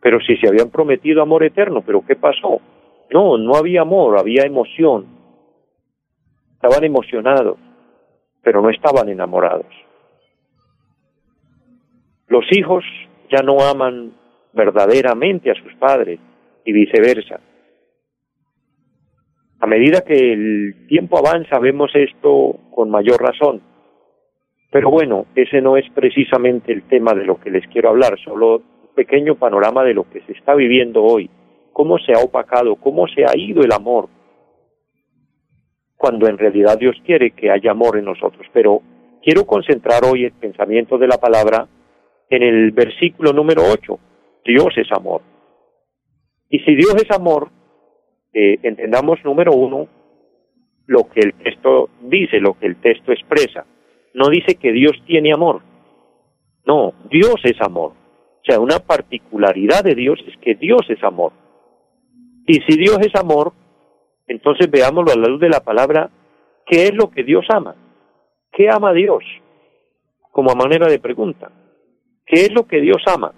Pero 0.00 0.20
si 0.20 0.36
se 0.36 0.48
habían 0.48 0.70
prometido 0.70 1.20
amor 1.22 1.44
eterno, 1.44 1.82
¿pero 1.82 2.04
qué 2.06 2.16
pasó? 2.16 2.60
No, 3.10 3.36
no 3.36 3.54
había 3.54 3.82
amor, 3.82 4.18
había 4.18 4.44
emoción. 4.44 5.06
Estaban 6.54 6.84
emocionados, 6.84 7.58
pero 8.42 8.62
no 8.62 8.70
estaban 8.70 9.08
enamorados. 9.08 9.66
Los 12.28 12.44
hijos 12.52 12.84
ya 13.30 13.42
no 13.42 13.60
aman 13.60 14.12
verdaderamente 14.52 15.50
a 15.50 15.54
sus 15.54 15.74
padres 15.74 16.18
y 16.64 16.72
viceversa. 16.72 17.40
A 19.60 19.66
medida 19.66 20.02
que 20.02 20.32
el 20.32 20.86
tiempo 20.86 21.18
avanza 21.18 21.58
vemos 21.58 21.90
esto 21.94 22.58
con 22.70 22.90
mayor 22.90 23.20
razón. 23.20 23.60
Pero 24.70 24.90
bueno, 24.90 25.26
ese 25.34 25.60
no 25.60 25.76
es 25.76 25.88
precisamente 25.94 26.72
el 26.72 26.82
tema 26.84 27.14
de 27.14 27.24
lo 27.24 27.40
que 27.40 27.50
les 27.50 27.66
quiero 27.68 27.88
hablar, 27.88 28.18
solo 28.22 28.56
un 28.56 28.94
pequeño 28.94 29.34
panorama 29.36 29.82
de 29.82 29.94
lo 29.94 30.08
que 30.08 30.20
se 30.22 30.32
está 30.32 30.54
viviendo 30.54 31.02
hoy, 31.02 31.30
cómo 31.72 31.98
se 31.98 32.12
ha 32.12 32.22
opacado, 32.22 32.76
cómo 32.76 33.08
se 33.08 33.24
ha 33.24 33.36
ido 33.36 33.62
el 33.62 33.72
amor, 33.72 34.08
cuando 35.96 36.28
en 36.28 36.38
realidad 36.38 36.78
Dios 36.78 36.96
quiere 37.04 37.32
que 37.32 37.50
haya 37.50 37.72
amor 37.72 37.98
en 37.98 38.04
nosotros. 38.04 38.46
Pero 38.52 38.82
quiero 39.22 39.44
concentrar 39.44 40.04
hoy 40.04 40.24
el 40.24 40.32
pensamiento 40.32 40.98
de 40.98 41.08
la 41.08 41.18
palabra 41.18 41.66
en 42.30 42.42
el 42.42 42.70
versículo 42.70 43.32
número 43.32 43.62
8, 43.72 43.98
Dios 44.48 44.68
es 44.76 44.90
amor. 44.92 45.20
Y 46.48 46.60
si 46.60 46.74
Dios 46.74 46.94
es 46.96 47.10
amor, 47.10 47.50
eh, 48.32 48.58
entendamos 48.62 49.22
número 49.22 49.52
uno 49.52 49.86
lo 50.86 51.06
que 51.10 51.20
el 51.20 51.34
texto 51.34 51.90
dice, 52.00 52.40
lo 52.40 52.58
que 52.58 52.64
el 52.64 52.80
texto 52.80 53.12
expresa. 53.12 53.66
No 54.14 54.30
dice 54.30 54.54
que 54.54 54.72
Dios 54.72 54.92
tiene 55.06 55.34
amor. 55.34 55.60
No, 56.64 56.94
Dios 57.10 57.34
es 57.44 57.60
amor. 57.60 57.92
O 57.92 58.44
sea, 58.44 58.58
una 58.58 58.78
particularidad 58.78 59.84
de 59.84 59.94
Dios 59.94 60.18
es 60.26 60.34
que 60.38 60.54
Dios 60.54 60.80
es 60.88 61.04
amor. 61.04 61.32
Y 62.46 62.54
si 62.62 62.78
Dios 62.78 62.98
es 63.00 63.14
amor, 63.20 63.52
entonces 64.26 64.70
veámoslo 64.70 65.12
a 65.12 65.16
la 65.16 65.28
luz 65.28 65.40
de 65.40 65.50
la 65.50 65.60
palabra, 65.60 66.10
¿qué 66.64 66.84
es 66.84 66.94
lo 66.94 67.10
que 67.10 67.22
Dios 67.22 67.44
ama? 67.50 67.76
¿Qué 68.52 68.70
ama 68.70 68.94
Dios? 68.94 69.22
Como 70.32 70.50
a 70.50 70.54
manera 70.54 70.86
de 70.86 70.98
pregunta. 70.98 71.52
¿Qué 72.24 72.46
es 72.46 72.52
lo 72.52 72.66
que 72.66 72.80
Dios 72.80 73.02
ama? 73.06 73.34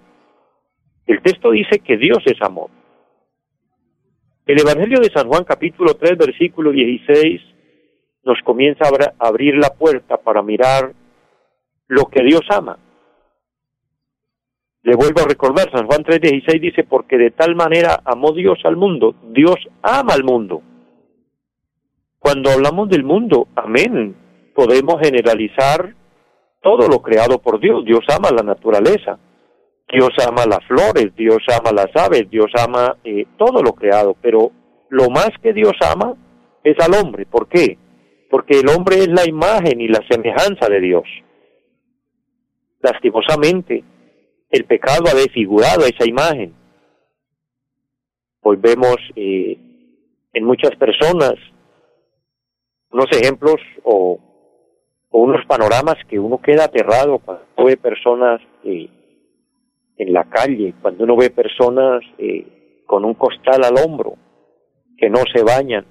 El 1.05 1.21
texto 1.21 1.51
dice 1.51 1.79
que 1.79 1.97
Dios 1.97 2.19
es 2.25 2.41
amor. 2.41 2.69
El 4.45 4.59
Evangelio 4.59 4.99
de 4.99 5.11
San 5.13 5.27
Juan 5.27 5.43
capítulo 5.43 5.93
3 5.95 6.17
versículo 6.17 6.71
16 6.71 7.41
nos 8.23 8.39
comienza 8.43 8.85
a 8.85 9.27
abrir 9.27 9.55
la 9.55 9.69
puerta 9.69 10.17
para 10.17 10.41
mirar 10.41 10.93
lo 11.87 12.05
que 12.05 12.23
Dios 12.23 12.41
ama. 12.49 12.77
Le 14.83 14.95
vuelvo 14.95 15.21
a 15.21 15.27
recordar, 15.27 15.69
San 15.71 15.85
Juan 15.85 16.03
3:16 16.03 16.59
dice, 16.59 16.83
porque 16.83 17.17
de 17.17 17.31
tal 17.31 17.55
manera 17.55 18.01
amó 18.03 18.31
Dios 18.33 18.59
al 18.63 18.75
mundo, 18.75 19.15
Dios 19.31 19.57
ama 19.81 20.13
al 20.13 20.23
mundo. 20.23 20.63
Cuando 22.17 22.49
hablamos 22.51 22.89
del 22.89 23.03
mundo, 23.03 23.47
amén, 23.55 24.15
podemos 24.55 24.99
generalizar 24.99 25.95
todo 26.61 26.87
lo 26.87 27.01
creado 27.01 27.39
por 27.39 27.59
Dios. 27.59 27.83
Dios 27.85 28.01
ama 28.09 28.29
la 28.31 28.43
naturaleza, 28.43 29.19
Dios 29.91 30.11
ama 30.25 30.45
las 30.45 30.65
flores, 30.65 31.13
Dios 31.15 31.39
ama 31.49 31.71
las 31.71 31.93
aves, 31.95 32.29
Dios 32.29 32.49
ama 32.57 32.97
eh, 33.03 33.25
todo 33.37 33.61
lo 33.61 33.73
creado, 33.73 34.15
pero 34.21 34.51
lo 34.89 35.09
más 35.09 35.31
que 35.43 35.51
Dios 35.51 35.73
ama 35.81 36.15
es 36.63 36.77
al 36.79 36.93
hombre. 36.93 37.25
¿Por 37.25 37.49
qué? 37.49 37.77
Porque 38.29 38.59
el 38.59 38.69
hombre 38.69 38.99
es 38.99 39.09
la 39.09 39.27
imagen 39.27 39.81
y 39.81 39.89
la 39.89 39.99
semejanza 40.09 40.69
de 40.69 40.79
Dios. 40.79 41.03
Lastimosamente, 42.79 43.83
el 44.49 44.65
pecado 44.65 45.09
ha 45.09 45.13
desfigurado 45.13 45.85
esa 45.85 46.07
imagen. 46.07 46.55
Hoy 48.43 48.57
vemos 48.57 48.95
eh, 49.15 49.57
en 50.33 50.43
muchas 50.45 50.75
personas 50.77 51.33
unos 52.91 53.07
ejemplos 53.11 53.57
o, 53.83 54.19
unos 55.11 55.45
panoramas 55.45 55.95
que 56.09 56.17
uno 56.17 56.41
queda 56.41 56.65
aterrado 56.65 57.19
cuando 57.19 57.43
ve 57.65 57.75
personas 57.75 58.41
eh, 58.63 58.89
en 60.01 60.13
la 60.13 60.23
calle, 60.23 60.73
cuando 60.81 61.03
uno 61.03 61.15
ve 61.15 61.29
personas 61.29 62.01
eh, 62.17 62.83
con 62.87 63.05
un 63.05 63.13
costal 63.13 63.63
al 63.63 63.77
hombro, 63.85 64.15
que 64.97 65.11
no 65.11 65.19
se 65.31 65.43
bañan, 65.43 65.85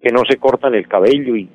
que 0.00 0.10
no 0.10 0.22
se 0.28 0.36
cortan 0.36 0.76
el 0.76 0.86
cabello 0.86 1.34
y 1.34 1.50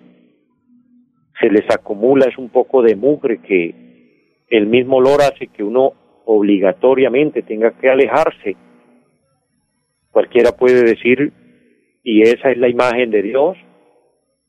se 1.39 1.49
les 1.49 1.63
acumula 1.73 2.25
es 2.25 2.38
un 2.38 2.49
poco 2.49 2.82
de 2.82 2.97
mugre 2.97 3.39
que 3.41 4.43
el 4.49 4.67
mismo 4.67 4.97
olor 4.97 5.21
hace 5.21 5.47
que 5.47 5.63
uno 5.63 5.93
obligatoriamente 6.25 7.41
tenga 7.43 7.71
que 7.71 7.89
alejarse. 7.89 8.58
Cualquiera 10.12 10.52
puede 10.52 10.84
decir, 10.84 11.32
y 12.04 12.23
esa 12.23 12.52
es 12.52 12.58
la 12.58 12.67
imagen 12.67 13.12
de 13.12 13.21
Dios, 13.21 13.58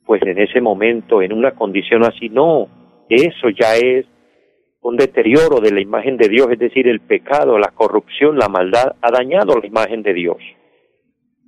pues 0.07 0.22
en 0.22 0.40
ese 0.40 0.61
momento, 0.61 1.22
en 1.22 1.33
una 1.33 1.53
condición 1.53 2.05
así, 2.05 2.31
no, 2.31 2.66
eso 3.09 3.48
ya 3.50 3.76
es 3.76 4.07
un 4.83 4.97
deterioro 4.97 5.61
de 5.61 5.73
la 5.73 5.81
imagen 5.81 6.16
de 6.16 6.29
Dios, 6.29 6.49
es 6.51 6.59
decir, 6.59 6.88
el 6.88 7.01
pecado, 7.01 7.59
la 7.59 7.71
corrupción, 7.71 8.38
la 8.38 8.49
maldad 8.49 8.97
ha 9.01 9.11
dañado 9.11 9.59
la 9.59 9.66
imagen 9.66 10.03
de 10.03 10.14
Dios. 10.14 10.38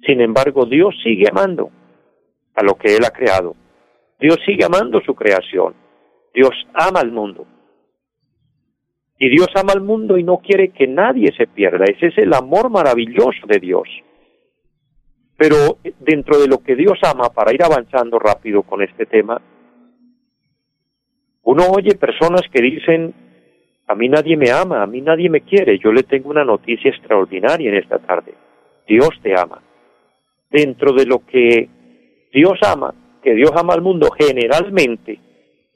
Sin 0.07 0.21
embargo, 0.21 0.66
Dios 0.66 0.95
sigue 1.03 1.27
amando 1.31 1.71
a 2.55 2.62
lo 2.62 2.75
que 2.75 2.95
Él 2.97 3.05
ha 3.05 3.11
creado. 3.11 3.57
Dios 4.21 4.38
sigue 4.45 4.64
amando 4.64 5.01
su 5.01 5.14
creación. 5.14 5.75
Dios 6.35 6.51
ama 6.75 7.01
al 7.01 7.11
mundo. 7.11 7.47
Y 9.18 9.29
Dios 9.29 9.49
ama 9.55 9.73
al 9.73 9.83
mundo 9.83 10.18
y 10.18 10.25
no 10.25 10.38
quiere 10.38 10.71
que 10.71 10.87
nadie 10.87 11.33
se 11.37 11.47
pierda. 11.47 11.85
Ese 11.85 12.09
es 12.09 12.18
el 12.18 12.35
amor 12.35 12.71
maravilloso 12.71 13.47
de 13.47 13.61
Dios. 13.61 13.88
Pero 15.37 15.79
dentro 16.01 16.38
de 16.38 16.49
lo 16.49 16.59
que 16.59 16.77
Dios 16.77 16.99
ama, 17.03 17.31
para 17.31 17.55
ir 17.55 17.62
avanzando 17.62 18.18
rápido 18.18 18.62
con 18.62 18.83
este 18.83 19.07
tema, 19.07 19.40
uno 21.52 21.64
oye 21.70 21.94
personas 21.96 22.42
que 22.50 22.62
dicen, 22.62 23.14
a 23.86 23.94
mí 23.94 24.08
nadie 24.08 24.38
me 24.38 24.50
ama, 24.50 24.82
a 24.82 24.86
mí 24.86 25.02
nadie 25.02 25.28
me 25.28 25.42
quiere. 25.42 25.78
Yo 25.78 25.92
le 25.92 26.02
tengo 26.02 26.30
una 26.30 26.44
noticia 26.44 26.90
extraordinaria 26.90 27.68
en 27.68 27.76
esta 27.76 27.98
tarde. 27.98 28.32
Dios 28.88 29.10
te 29.22 29.38
ama. 29.38 29.62
Dentro 30.50 30.92
de 30.92 31.04
lo 31.04 31.26
que 31.26 31.68
Dios 32.32 32.58
ama, 32.66 32.94
que 33.22 33.34
Dios 33.34 33.50
ama 33.54 33.74
al 33.74 33.82
mundo 33.82 34.08
generalmente, 34.18 35.20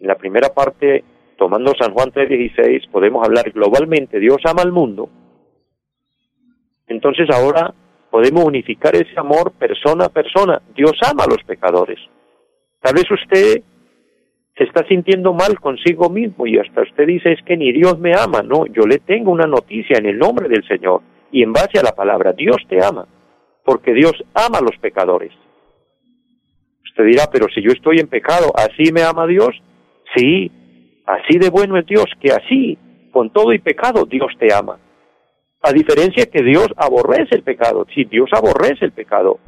en 0.01 0.07
la 0.07 0.15
primera 0.15 0.49
parte, 0.49 1.05
tomando 1.37 1.75
San 1.79 1.93
Juan 1.93 2.11
3:16, 2.11 2.89
podemos 2.91 3.23
hablar 3.27 3.51
globalmente, 3.51 4.19
Dios 4.19 4.39
ama 4.45 4.63
al 4.63 4.73
mundo. 4.73 5.11
Entonces 6.89 7.29
ahora 7.31 7.75
podemos 8.11 8.45
unificar 8.45 8.97
ese 8.97 9.19
amor 9.19 9.53
persona 9.53 10.07
a 10.07 10.09
persona. 10.09 10.63
Dios 10.75 10.93
ama 11.07 11.25
a 11.25 11.31
los 11.31 11.43
pecadores. 11.45 11.99
Tal 12.81 12.95
vez 12.95 13.11
usted 13.11 13.63
se 14.57 14.65
está 14.65 14.87
sintiendo 14.87 15.35
mal 15.35 15.61
consigo 15.61 16.09
mismo 16.09 16.47
y 16.47 16.59
hasta 16.59 16.83
usted 16.83 17.07
dice 17.07 17.33
es 17.33 17.43
que 17.45 17.57
ni 17.57 17.73
Dios 17.73 17.99
me 17.99 18.13
ama. 18.17 18.43
No, 18.43 18.67
yo 18.67 18.87
le 18.87 18.99
tengo 18.99 19.31
una 19.31 19.47
noticia 19.47 19.99
en 19.99 20.07
el 20.07 20.19
nombre 20.19 20.49
del 20.49 20.67
Señor 20.67 21.03
y 21.31 21.43
en 21.43 21.53
base 21.53 21.79
a 21.79 21.83
la 21.83 21.93
palabra, 21.93 22.33
Dios 22.33 22.57
te 22.69 22.83
ama, 22.83 23.07
porque 23.65 23.93
Dios 23.93 24.15
ama 24.33 24.59
a 24.59 24.63
los 24.63 24.77
pecadores. 24.81 25.33
Usted 26.85 27.05
dirá, 27.05 27.25
pero 27.31 27.47
si 27.55 27.61
yo 27.61 27.71
estoy 27.73 27.99
en 27.99 28.09
pecado, 28.09 28.53
¿así 28.57 28.91
me 28.93 29.03
ama 29.03 29.27
Dios? 29.27 29.51
Sí, 30.15 30.51
así 31.05 31.39
de 31.39 31.51
bueno 31.51 31.77
es 31.77 31.85
Dios, 31.85 32.07
que 32.19 32.33
así, 32.33 32.79
con 33.13 33.31
todo 33.31 33.53
y 33.53 33.59
pecado, 33.59 34.07
Dios 34.07 34.33
te 34.39 34.55
ama. 34.55 34.79
A 35.63 35.73
diferencia 35.73 36.27
que 36.27 36.43
Dios 36.43 36.69
aborrece 36.77 37.35
el 37.35 37.43
pecado. 37.43 37.87
Sí, 37.95 38.05
Dios 38.05 38.31
aborrece 38.33 38.85
el 38.85 38.93
pecado, 38.93 39.39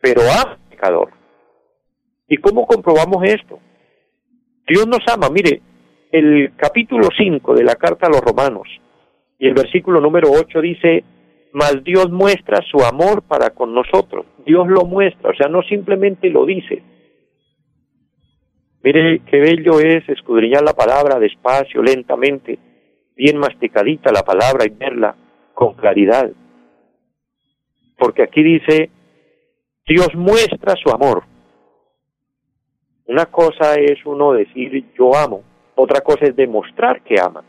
pero 0.00 0.22
ama 0.22 0.58
pecador. 0.68 1.10
¿Y 2.26 2.38
cómo 2.38 2.66
comprobamos 2.66 3.22
esto? 3.22 3.60
Dios 4.66 4.86
nos 4.86 5.00
ama. 5.08 5.28
Mire, 5.30 5.60
el 6.10 6.54
capítulo 6.56 7.08
5 7.16 7.54
de 7.54 7.64
la 7.64 7.74
carta 7.74 8.06
a 8.06 8.10
los 8.10 8.20
romanos 8.20 8.68
y 9.38 9.48
el 9.48 9.54
versículo 9.54 10.00
número 10.00 10.30
8 10.30 10.60
dice, 10.60 11.04
mas 11.52 11.82
Dios 11.84 12.10
muestra 12.10 12.60
su 12.70 12.84
amor 12.84 13.22
para 13.22 13.50
con 13.50 13.74
nosotros. 13.74 14.26
Dios 14.46 14.66
lo 14.68 14.84
muestra, 14.84 15.30
o 15.30 15.34
sea, 15.34 15.48
no 15.48 15.62
simplemente 15.62 16.30
lo 16.30 16.44
dice. 16.46 16.82
Mire 18.82 19.22
qué 19.30 19.40
bello 19.40 19.80
es 19.80 20.08
escudriñar 20.08 20.62
la 20.62 20.74
palabra 20.74 21.18
despacio, 21.18 21.82
lentamente, 21.82 22.58
bien 23.16 23.38
masticadita 23.38 24.12
la 24.12 24.22
palabra 24.22 24.66
y 24.66 24.70
verla 24.70 25.16
con 25.54 25.74
claridad. 25.74 26.30
Porque 27.96 28.22
aquí 28.22 28.42
dice, 28.42 28.90
Dios 29.86 30.14
muestra 30.14 30.74
su 30.76 30.90
amor. 30.90 31.24
Una 33.06 33.26
cosa 33.26 33.74
es 33.74 34.04
uno 34.06 34.32
decir 34.32 34.92
yo 34.96 35.14
amo, 35.14 35.42
otra 35.74 36.00
cosa 36.00 36.24
es 36.26 36.36
demostrar 36.36 37.02
que 37.02 37.20
ama. 37.20 37.44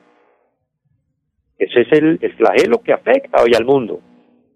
Ese 1.58 1.82
es 1.82 1.92
el, 1.94 2.20
flagelo 2.36 2.82
que 2.82 2.92
afecta 2.92 3.42
hoy 3.42 3.54
al 3.56 3.64
mundo, 3.64 4.02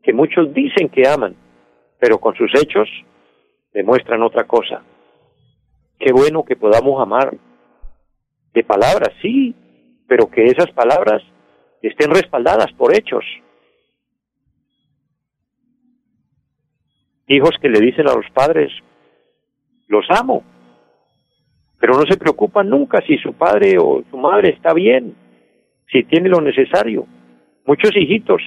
que 0.03 0.11
muchos 0.11 0.53
dicen 0.53 0.89
que 0.89 1.07
aman, 1.07 1.35
pero 1.99 2.17
con 2.17 2.35
sus 2.35 2.51
hechos 2.61 2.89
demuestran 3.73 4.21
otra 4.23 4.43
cosa. 4.43 4.83
Qué 5.97 6.11
bueno 6.11 6.43
que 6.43 6.57
podamos 6.57 7.01
amar 7.01 7.33
de 8.53 8.63
palabras, 8.63 9.13
sí, 9.21 9.55
pero 10.07 10.29
que 10.29 10.43
esas 10.45 10.71
palabras 10.71 11.21
estén 11.81 12.11
respaldadas 12.11 12.73
por 12.73 12.93
hechos. 12.93 13.23
Hijos 17.27 17.51
que 17.61 17.69
le 17.69 17.79
dicen 17.79 18.09
a 18.09 18.15
los 18.15 18.29
padres, 18.33 18.71
los 19.87 20.05
amo, 20.09 20.43
pero 21.79 21.93
no 21.93 22.03
se 22.05 22.17
preocupan 22.17 22.69
nunca 22.69 23.01
si 23.07 23.17
su 23.17 23.33
padre 23.33 23.77
o 23.79 24.03
su 24.09 24.17
madre 24.17 24.49
está 24.49 24.73
bien, 24.73 25.15
si 25.91 26.03
tiene 26.03 26.29
lo 26.29 26.41
necesario. 26.41 27.07
Muchos 27.65 27.91
hijitos, 27.95 28.41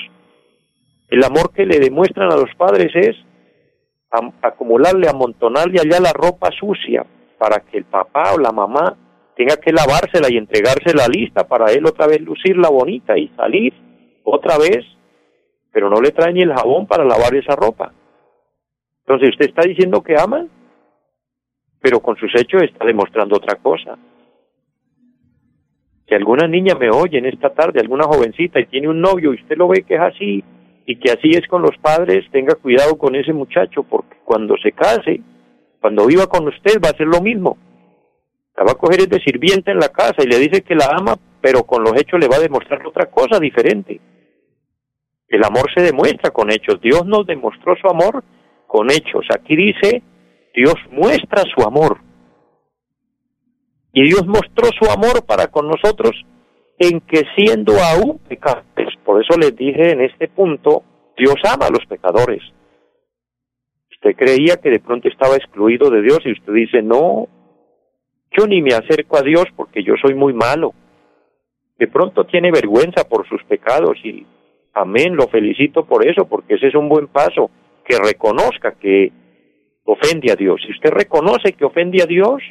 el 1.08 1.24
amor 1.24 1.52
que 1.52 1.66
le 1.66 1.78
demuestran 1.78 2.30
a 2.30 2.36
los 2.36 2.54
padres 2.56 2.90
es 2.94 3.16
acumularle, 4.42 5.08
amontonarle 5.08 5.80
allá 5.80 6.00
la 6.00 6.12
ropa 6.12 6.50
sucia 6.58 7.06
para 7.38 7.60
que 7.60 7.78
el 7.78 7.84
papá 7.84 8.34
o 8.34 8.38
la 8.38 8.52
mamá 8.52 8.96
tenga 9.34 9.56
que 9.56 9.72
lavársela 9.72 10.28
y 10.30 10.36
entregársela 10.36 11.08
lista 11.08 11.48
para 11.48 11.72
él 11.72 11.86
otra 11.86 12.06
vez 12.06 12.20
lucirla 12.20 12.68
bonita 12.68 13.16
y 13.16 13.28
salir 13.28 13.72
otra 14.24 14.58
vez, 14.58 14.84
pero 15.72 15.88
no 15.88 16.00
le 16.00 16.10
trae 16.10 16.32
ni 16.32 16.42
el 16.42 16.52
jabón 16.52 16.86
para 16.86 17.04
lavar 17.04 17.34
esa 17.34 17.56
ropa. 17.56 17.92
Entonces 19.00 19.30
usted 19.30 19.46
está 19.46 19.62
diciendo 19.62 20.02
que 20.02 20.14
ama, 20.16 20.46
pero 21.82 22.00
con 22.00 22.16
sus 22.16 22.32
hechos 22.34 22.62
está 22.62 22.86
demostrando 22.86 23.36
otra 23.36 23.56
cosa. 23.56 23.98
Si 26.08 26.14
alguna 26.14 26.46
niña 26.46 26.74
me 26.78 26.90
oye 26.90 27.18
en 27.18 27.26
esta 27.26 27.50
tarde, 27.50 27.80
alguna 27.80 28.04
jovencita 28.04 28.60
y 28.60 28.66
tiene 28.66 28.88
un 28.88 29.00
novio 29.00 29.34
y 29.34 29.40
usted 29.40 29.56
lo 29.56 29.68
ve 29.68 29.82
que 29.82 29.94
es 29.94 30.00
así 30.00 30.44
y 30.86 30.96
que 30.98 31.10
así 31.10 31.30
es 31.30 31.46
con 31.48 31.62
los 31.62 31.76
padres, 31.78 32.24
tenga 32.30 32.54
cuidado 32.54 32.96
con 32.96 33.16
ese 33.16 33.32
muchacho 33.32 33.82
porque 33.82 34.16
cuando 34.24 34.56
se 34.62 34.72
case, 34.72 35.20
cuando 35.80 36.06
viva 36.06 36.26
con 36.26 36.46
usted 36.46 36.80
va 36.82 36.90
a 36.90 36.96
ser 36.96 37.08
lo 37.08 37.20
mismo. 37.20 37.58
La 38.56 38.64
va 38.64 38.72
a 38.72 38.76
coger 38.76 39.08
de 39.08 39.20
sirvienta 39.20 39.72
en 39.72 39.78
la 39.78 39.88
casa 39.88 40.22
y 40.22 40.26
le 40.26 40.38
dice 40.38 40.62
que 40.62 40.74
la 40.74 40.86
ama, 40.96 41.16
pero 41.40 41.64
con 41.64 41.82
los 41.82 41.94
hechos 42.00 42.20
le 42.20 42.28
va 42.28 42.36
a 42.36 42.40
demostrar 42.40 42.86
otra 42.86 43.06
cosa 43.06 43.40
diferente. 43.40 44.00
El 45.28 45.42
amor 45.42 45.72
se 45.74 45.82
demuestra 45.82 46.30
con 46.30 46.52
hechos. 46.52 46.80
Dios 46.80 47.06
nos 47.06 47.26
demostró 47.26 47.74
su 47.76 47.88
amor 47.88 48.22
con 48.66 48.90
hechos. 48.90 49.26
Aquí 49.34 49.56
dice, 49.56 50.02
Dios 50.54 50.74
muestra 50.90 51.42
su 51.54 51.66
amor. 51.66 51.98
Y 53.92 54.04
Dios 54.04 54.26
mostró 54.26 54.68
su 54.78 54.90
amor 54.90 55.24
para 55.26 55.48
con 55.48 55.68
nosotros 55.68 56.12
en 56.78 57.00
que 57.00 57.22
siendo 57.36 57.74
aún 57.78 58.18
pecadores, 58.28 58.94
por 59.04 59.22
eso 59.22 59.38
les 59.38 59.54
dije 59.54 59.92
en 59.92 60.00
este 60.00 60.28
punto, 60.28 60.82
Dios 61.16 61.36
ama 61.44 61.66
a 61.66 61.70
los 61.70 61.84
pecadores. 61.86 62.42
Usted 63.90 64.16
creía 64.16 64.56
que 64.56 64.70
de 64.70 64.80
pronto 64.80 65.08
estaba 65.08 65.36
excluido 65.36 65.90
de 65.90 66.02
Dios 66.02 66.20
y 66.24 66.32
usted 66.32 66.52
dice, 66.52 66.82
no, 66.82 67.28
yo 68.36 68.46
ni 68.46 68.62
me 68.62 68.74
acerco 68.74 69.18
a 69.18 69.22
Dios 69.22 69.44
porque 69.54 69.84
yo 69.84 69.94
soy 70.02 70.14
muy 70.14 70.32
malo. 70.32 70.74
De 71.78 71.86
pronto 71.86 72.24
tiene 72.24 72.50
vergüenza 72.50 73.08
por 73.08 73.28
sus 73.28 73.42
pecados 73.44 73.98
y 74.04 74.26
amén, 74.72 75.14
lo 75.14 75.28
felicito 75.28 75.84
por 75.84 76.06
eso, 76.06 76.26
porque 76.26 76.54
ese 76.54 76.68
es 76.68 76.74
un 76.74 76.88
buen 76.88 77.08
paso, 77.08 77.50
que 77.84 77.96
reconozca 77.98 78.72
que 78.72 79.12
ofende 79.84 80.32
a 80.32 80.36
Dios. 80.36 80.60
Si 80.64 80.72
usted 80.72 80.90
reconoce 80.90 81.52
que 81.52 81.64
ofende 81.64 82.02
a 82.02 82.06
Dios, 82.06 82.42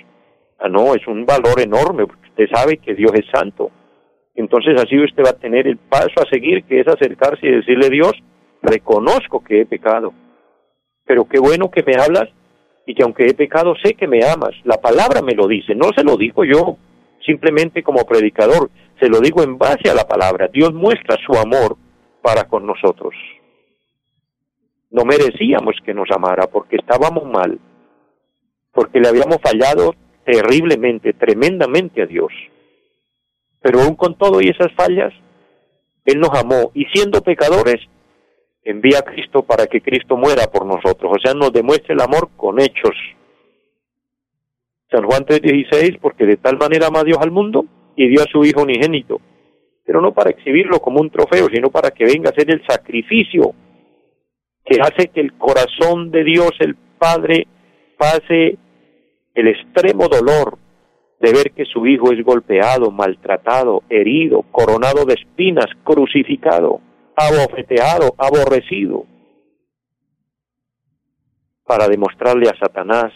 ah, 0.60 0.70
no, 0.70 0.96
es 0.96 1.06
un 1.08 1.26
valor 1.26 1.60
enorme, 1.60 2.06
porque 2.06 2.30
usted 2.30 2.50
sabe 2.54 2.78
que 2.78 2.94
Dios 2.94 3.12
es 3.14 3.26
santo. 3.34 3.72
Entonces 4.36 4.80
así 4.82 4.98
usted 4.98 5.24
va 5.24 5.32
a 5.32 5.40
tener 5.40 5.68
el 5.68 5.78
paso 5.78 6.22
a 6.22 6.30
seguir, 6.30 6.64
que 6.64 6.80
es 6.80 6.88
acercarse 6.88 7.48
y 7.48 7.52
decirle 7.52 7.88
a 7.88 7.90
Dios, 7.90 8.14
reconozco 8.62 9.44
que 9.44 9.62
he 9.62 9.66
pecado, 9.66 10.14
pero 11.06 11.26
qué 11.26 11.40
bueno 11.40 11.72
que 11.72 11.84
me 11.84 11.96
hablas 11.96 12.30
y 12.86 12.96
que 12.96 13.04
aunque 13.04 13.26
he 13.26 13.34
pecado 13.34 13.74
sé 13.84 13.94
que 13.94 14.08
me 14.08 14.24
amas. 14.24 14.54
La 14.64 14.78
palabra 14.78 15.22
me 15.22 15.34
lo 15.34 15.48
dice, 15.48 15.76
no 15.76 15.90
se 15.96 16.04
lo 16.04 16.18
digo 16.18 16.44
yo 16.46 16.78
simplemente 17.26 17.84
como 17.84 18.06
predicador, 18.06 18.70
se 19.00 19.08
lo 19.08 19.20
digo 19.20 19.44
en 19.44 19.58
base 19.58 19.90
a 19.90 19.94
la 19.94 20.08
palabra. 20.08 20.48
Dios 20.48 20.74
muestra 20.74 21.18
su 21.26 21.34
amor 21.34 21.78
para 22.22 22.46
con 22.46 22.66
nosotros. 22.66 23.14
No 24.92 25.06
merecíamos 25.06 25.76
que 25.86 25.94
nos 25.94 26.12
amara 26.12 26.48
porque 26.48 26.76
estábamos 26.76 27.26
mal, 27.26 27.58
porque 28.74 29.00
le 29.00 29.08
habíamos 29.08 29.38
fallado 29.42 29.96
terriblemente, 30.26 31.14
tremendamente 31.14 32.02
a 32.02 32.06
Dios. 32.06 32.32
Pero 33.62 33.82
aún 33.82 33.96
con 33.96 34.18
todo 34.18 34.42
y 34.42 34.50
esas 34.50 34.72
fallas, 34.74 35.14
Él 36.06 36.20
nos 36.20 36.38
amó 36.38 36.72
y 36.74 36.86
siendo 36.86 37.22
pecadores, 37.22 37.80
envía 38.64 39.00
a 39.00 39.04
Cristo 39.04 39.44
para 39.44 39.68
que 39.68 39.82
Cristo 39.82 40.18
muera 40.18 40.48
por 40.52 40.66
nosotros, 40.66 41.14
o 41.16 41.20
sea, 41.24 41.34
nos 41.34 41.54
demuestre 41.54 41.94
el 41.94 42.02
amor 42.02 42.30
con 42.36 42.60
hechos. 42.60 42.96
San 44.90 45.06
Juan 45.06 45.26
3:16, 45.26 46.00
porque 46.02 46.26
de 46.26 46.36
tal 46.36 46.58
manera 46.58 46.88
amó 46.88 47.04
Dios 47.04 47.18
al 47.22 47.32
mundo 47.32 47.66
y 47.96 48.10
dio 48.10 48.22
a 48.22 48.30
su 48.30 48.44
Hijo 48.44 48.64
unigénito, 48.64 49.22
pero 49.86 50.02
no 50.02 50.14
para 50.14 50.32
exhibirlo 50.32 50.80
como 50.80 51.00
un 51.00 51.10
trofeo, 51.10 51.48
sino 51.48 51.70
para 51.70 51.92
que 51.92 52.04
venga 52.04 52.30
a 52.30 52.34
ser 52.34 52.52
el 52.52 52.62
sacrificio 52.68 53.54
que 54.72 54.82
hace 54.82 55.08
que 55.10 55.22
el 55.22 55.34
corazón 55.38 56.12
de 56.12 56.24
Dios, 56.24 56.52
el 56.60 56.76
Padre, 56.98 57.48
pase 57.98 58.58
el 59.34 59.48
extremo 59.48 60.08
dolor 60.08 60.58
de 61.20 61.32
ver 61.32 61.52
que 61.52 61.66
su 61.66 61.86
Hijo 61.86 62.12
es 62.12 62.24
golpeado, 62.24 62.92
maltratado, 62.92 63.84
herido, 63.90 64.44
coronado 64.52 65.06
de 65.06 65.14
espinas, 65.16 65.68
crucificado 65.84 66.82
abofeteado, 67.16 68.16
aborrecido, 68.18 69.06
para 71.66 71.88
demostrarle 71.88 72.50
a 72.50 72.58
Satanás 72.58 73.14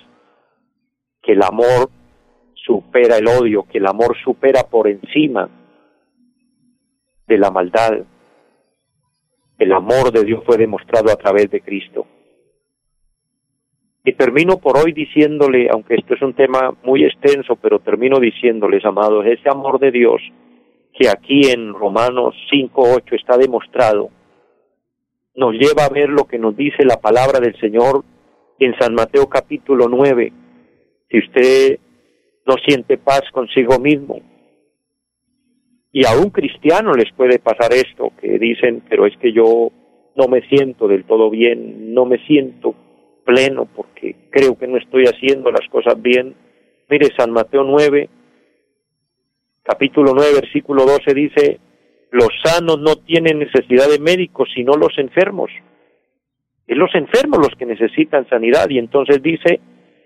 que 1.22 1.34
el 1.34 1.44
amor 1.44 1.89
supera 2.54 3.18
el 3.18 3.28
odio, 3.28 3.63
que 3.63 3.80
el 3.80 3.88
amor 3.88 4.15
supera 4.24 4.63
por 4.63 4.88
encima 4.88 5.50
de 7.28 7.38
la 7.38 7.52
maldad. 7.52 8.06
El 9.58 9.72
amor 9.72 10.12
de 10.12 10.24
Dios 10.24 10.44
fue 10.46 10.58
demostrado 10.58 11.12
a 11.12 11.15
través 11.15 11.50
de 11.50 11.62
Cristo. 11.62 12.06
Y 14.04 14.13
termino 14.13 14.58
por 14.58 14.78
hoy 14.78 14.91
diciéndole, 14.91 15.68
aunque 15.72 15.96
esto 15.96 16.13
es 16.13 16.22
un 16.22 16.34
tema 16.34 16.76
muy 16.84 17.04
extenso, 17.06 17.56
pero 17.56 17.80
termino 17.80 18.20
diciéndoles, 18.20 18.86
amados, 18.86 19.26
ese 19.26 19.50
amor 19.50 19.80
de 19.80 19.91
Dios 19.91 20.22
que 20.94 21.10
aquí 21.10 21.50
en 21.50 21.74
Romanos 21.74 22.36
5.8 22.52 23.20
está 23.20 23.38
demostrado, 23.38 24.12
nos 25.36 25.54
lleva 25.54 25.86
a 25.86 25.89
ver 25.89 26.10
lo 26.10 26.26
que 26.26 26.38
nos 26.38 26.56
dice 26.56 26.86
la 26.86 27.02
palabra 27.02 27.39
del 27.39 27.60
Señor 27.60 28.04
en 28.60 28.78
San 28.80 28.94
Mateo 28.94 29.28
capítulo 29.28 29.89
9. 29.89 30.32
Si 31.10 31.20
usted 31.20 31.80
no 32.46 32.56
siente 32.65 32.98
paz 32.98 33.24
consigo 33.34 33.80
mismo, 33.80 34.22
y 35.95 36.05
a 36.05 36.12
un 36.12 36.29
cristiano 36.29 36.91
les 36.91 37.10
puede 37.13 37.39
pasar 37.39 37.71
esto, 37.71 38.12
que 38.19 38.38
dicen, 38.38 38.84
pero 38.89 39.05
es 39.05 39.15
que 39.15 39.31
yo 39.31 39.71
no 40.17 40.27
me 40.27 40.41
siento 40.49 40.89
del 40.89 41.05
todo 41.05 41.29
bien, 41.29 41.93
no 41.93 42.03
me 42.03 42.17
siento 42.25 42.75
pleno 43.23 43.65
porque 43.73 44.27
creo 44.29 44.58
que 44.58 44.67
no 44.67 44.75
estoy 44.75 45.05
haciendo 45.05 45.51
las 45.51 45.65
cosas 45.69 46.01
bien. 46.01 46.36
Mire, 46.89 47.08
San 47.17 47.31
Mateo 47.31 47.63
9, 47.63 48.10
capítulo 49.63 50.12
9, 50.13 50.31
versículo 50.41 50.84
12 50.84 51.13
dice, 51.13 51.60
los 52.12 52.27
sanos 52.43 52.77
no 52.81 52.97
tienen 52.97 53.39
necesidad 53.39 53.88
de 53.88 53.99
médicos, 53.99 54.49
sino 54.53 54.73
los 54.73 54.97
enfermos. 54.97 55.49
Es 56.67 56.75
los 56.75 56.93
enfermos 56.93 57.39
los 57.39 57.55
que 57.58 57.65
necesitan 57.65 58.27
sanidad 58.27 58.69
y 58.69 58.79
entonces 58.79 59.23
dice, 59.23 59.62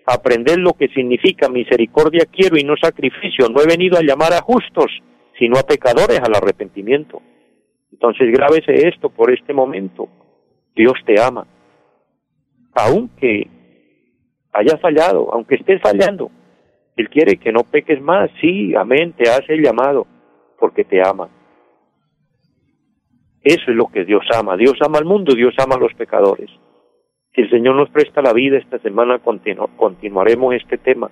aprender 0.06 0.60
lo 0.60 0.74
que 0.74 0.90
significa 0.90 1.50
misericordia 1.50 2.28
quiero 2.32 2.60
y 2.60 2.64
no 2.64 2.76
sacrificio. 2.80 3.50
No 3.50 3.60
he 3.64 3.66
venido 3.66 3.98
a 3.98 4.04
llamar 4.04 4.34
a 4.34 4.42
justos, 4.42 4.92
sino 5.40 5.58
a 5.58 5.64
pecadores 5.64 6.20
al 6.20 6.36
arrepentimiento. 6.36 7.22
Entonces 7.92 8.32
grábese 8.32 8.88
esto 8.88 9.10
por 9.10 9.32
este 9.32 9.54
momento. 9.54 10.10
Dios 10.76 10.94
te 11.06 11.20
ama. 11.20 11.48
Aunque 12.74 13.48
hayas 14.52 14.80
fallado, 14.80 15.34
aunque 15.34 15.56
estés 15.56 15.82
fallando, 15.82 16.30
él 16.98 17.10
quiere 17.10 17.38
que 17.38 17.52
no 17.52 17.64
peques 17.64 18.02
más, 18.02 18.30
sí, 18.42 18.76
amén, 18.76 19.14
te 19.14 19.30
hace 19.30 19.54
el 19.54 19.64
llamado, 19.64 20.06
porque 20.60 20.84
te 20.84 21.02
ama. 21.02 21.30
Eso 23.42 23.72
es 23.72 23.76
lo 23.76 23.88
que 23.88 24.04
Dios 24.04 24.26
ama. 24.36 24.58
Dios 24.58 24.78
ama 24.82 24.98
al 24.98 25.06
mundo, 25.06 25.34
Dios 25.34 25.56
ama 25.58 25.76
a 25.76 25.80
los 25.80 25.94
pecadores. 25.94 26.50
Si 27.34 27.42
el 27.42 27.50
Señor 27.50 27.76
nos 27.76 27.90
presta 27.90 28.22
la 28.22 28.34
vida 28.34 28.58
esta 28.58 28.80
semana, 28.80 29.20
continuaremos 29.20 30.56
este 30.56 30.78
tema 30.78 31.10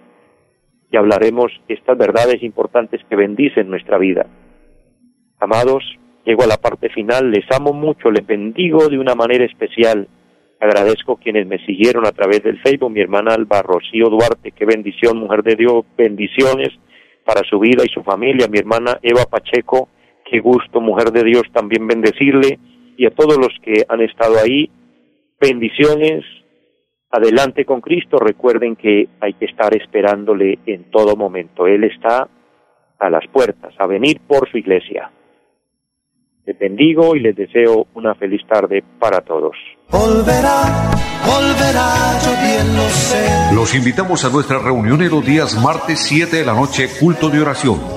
y 0.92 0.98
hablaremos 0.98 1.52
estas 1.68 1.98
verdades 1.98 2.42
importantes 2.44 3.02
que 3.10 3.16
bendicen 3.16 3.70
nuestra 3.70 3.98
vida. 3.98 4.26
Amados, 5.40 5.84
llego 6.26 6.44
a 6.44 6.48
la 6.48 6.58
parte 6.58 6.90
final, 6.90 7.32
les 7.32 7.46
amo 7.52 7.74
mucho, 7.74 8.10
les 8.12 8.26
bendigo 8.26 8.88
de 8.88 8.98
una 8.98 9.16
manera 9.16 9.46
especial 9.46 10.08
Agradezco 10.60 11.18
quienes 11.18 11.46
me 11.46 11.64
siguieron 11.66 12.08
a 12.08 12.12
través 12.12 12.42
del 12.42 12.60
Facebook, 12.62 12.90
mi 12.90 13.02
hermana 13.02 13.36
Alba 13.36 13.62
Rocío 13.62 14.10
Duarte, 14.10 14.52
qué 14.52 14.66
bendición, 14.66 15.18
mujer 15.18 15.44
de 15.44 15.56
Dios, 15.56 15.86
bendiciones 15.96 16.70
para 17.24 17.42
su 17.48 17.60
vida 17.60 17.84
y 17.86 17.94
su 17.94 18.02
familia, 18.02 18.48
mi 18.48 18.58
hermana 18.58 18.98
Eva 19.04 19.26
Pacheco, 19.30 19.90
qué 20.26 20.40
gusto, 20.40 20.82
mujer 20.82 21.12
de 21.12 21.24
Dios, 21.24 21.44
también 21.54 21.86
bendecirle, 21.86 22.58
y 22.98 23.06
a 23.06 23.12
todos 23.12 23.38
los 23.38 23.50
que 23.62 23.86
han 23.88 24.02
estado 24.02 24.40
ahí, 24.40 24.72
bendiciones, 25.40 26.26
adelante 27.18 27.66
con 27.66 27.82
Cristo, 27.82 28.18
recuerden 28.18 28.76
que 28.76 29.10
hay 29.20 29.34
que 29.34 29.46
estar 29.46 29.76
esperándole 29.76 30.60
en 30.66 30.92
todo 30.92 31.16
momento, 31.16 31.68
Él 31.68 31.84
está 31.84 32.28
a 33.00 33.10
las 33.10 33.28
puertas, 33.32 33.74
a 33.80 33.88
venir 33.88 34.22
por 34.28 34.50
su 34.50 34.58
iglesia. 34.58 35.12
Les 36.46 36.58
bendigo 36.58 37.16
y 37.16 37.20
les 37.20 37.36
deseo 37.36 37.88
una 37.96 38.16
feliz 38.16 38.42
tarde 38.48 38.84
para 39.00 39.22
todos. 39.22 39.56
Los 43.54 43.76
invitamos 43.76 44.24
a 44.24 44.30
nuestra 44.30 44.60
reunión 44.60 45.02
en 45.02 45.10
los 45.10 45.26
días 45.26 45.62
martes 45.62 46.00
7 46.00 46.38
de 46.38 46.46
la 46.46 46.54
noche, 46.54 46.88
culto 47.00 47.30
de 47.30 47.42
oración. 47.42 47.97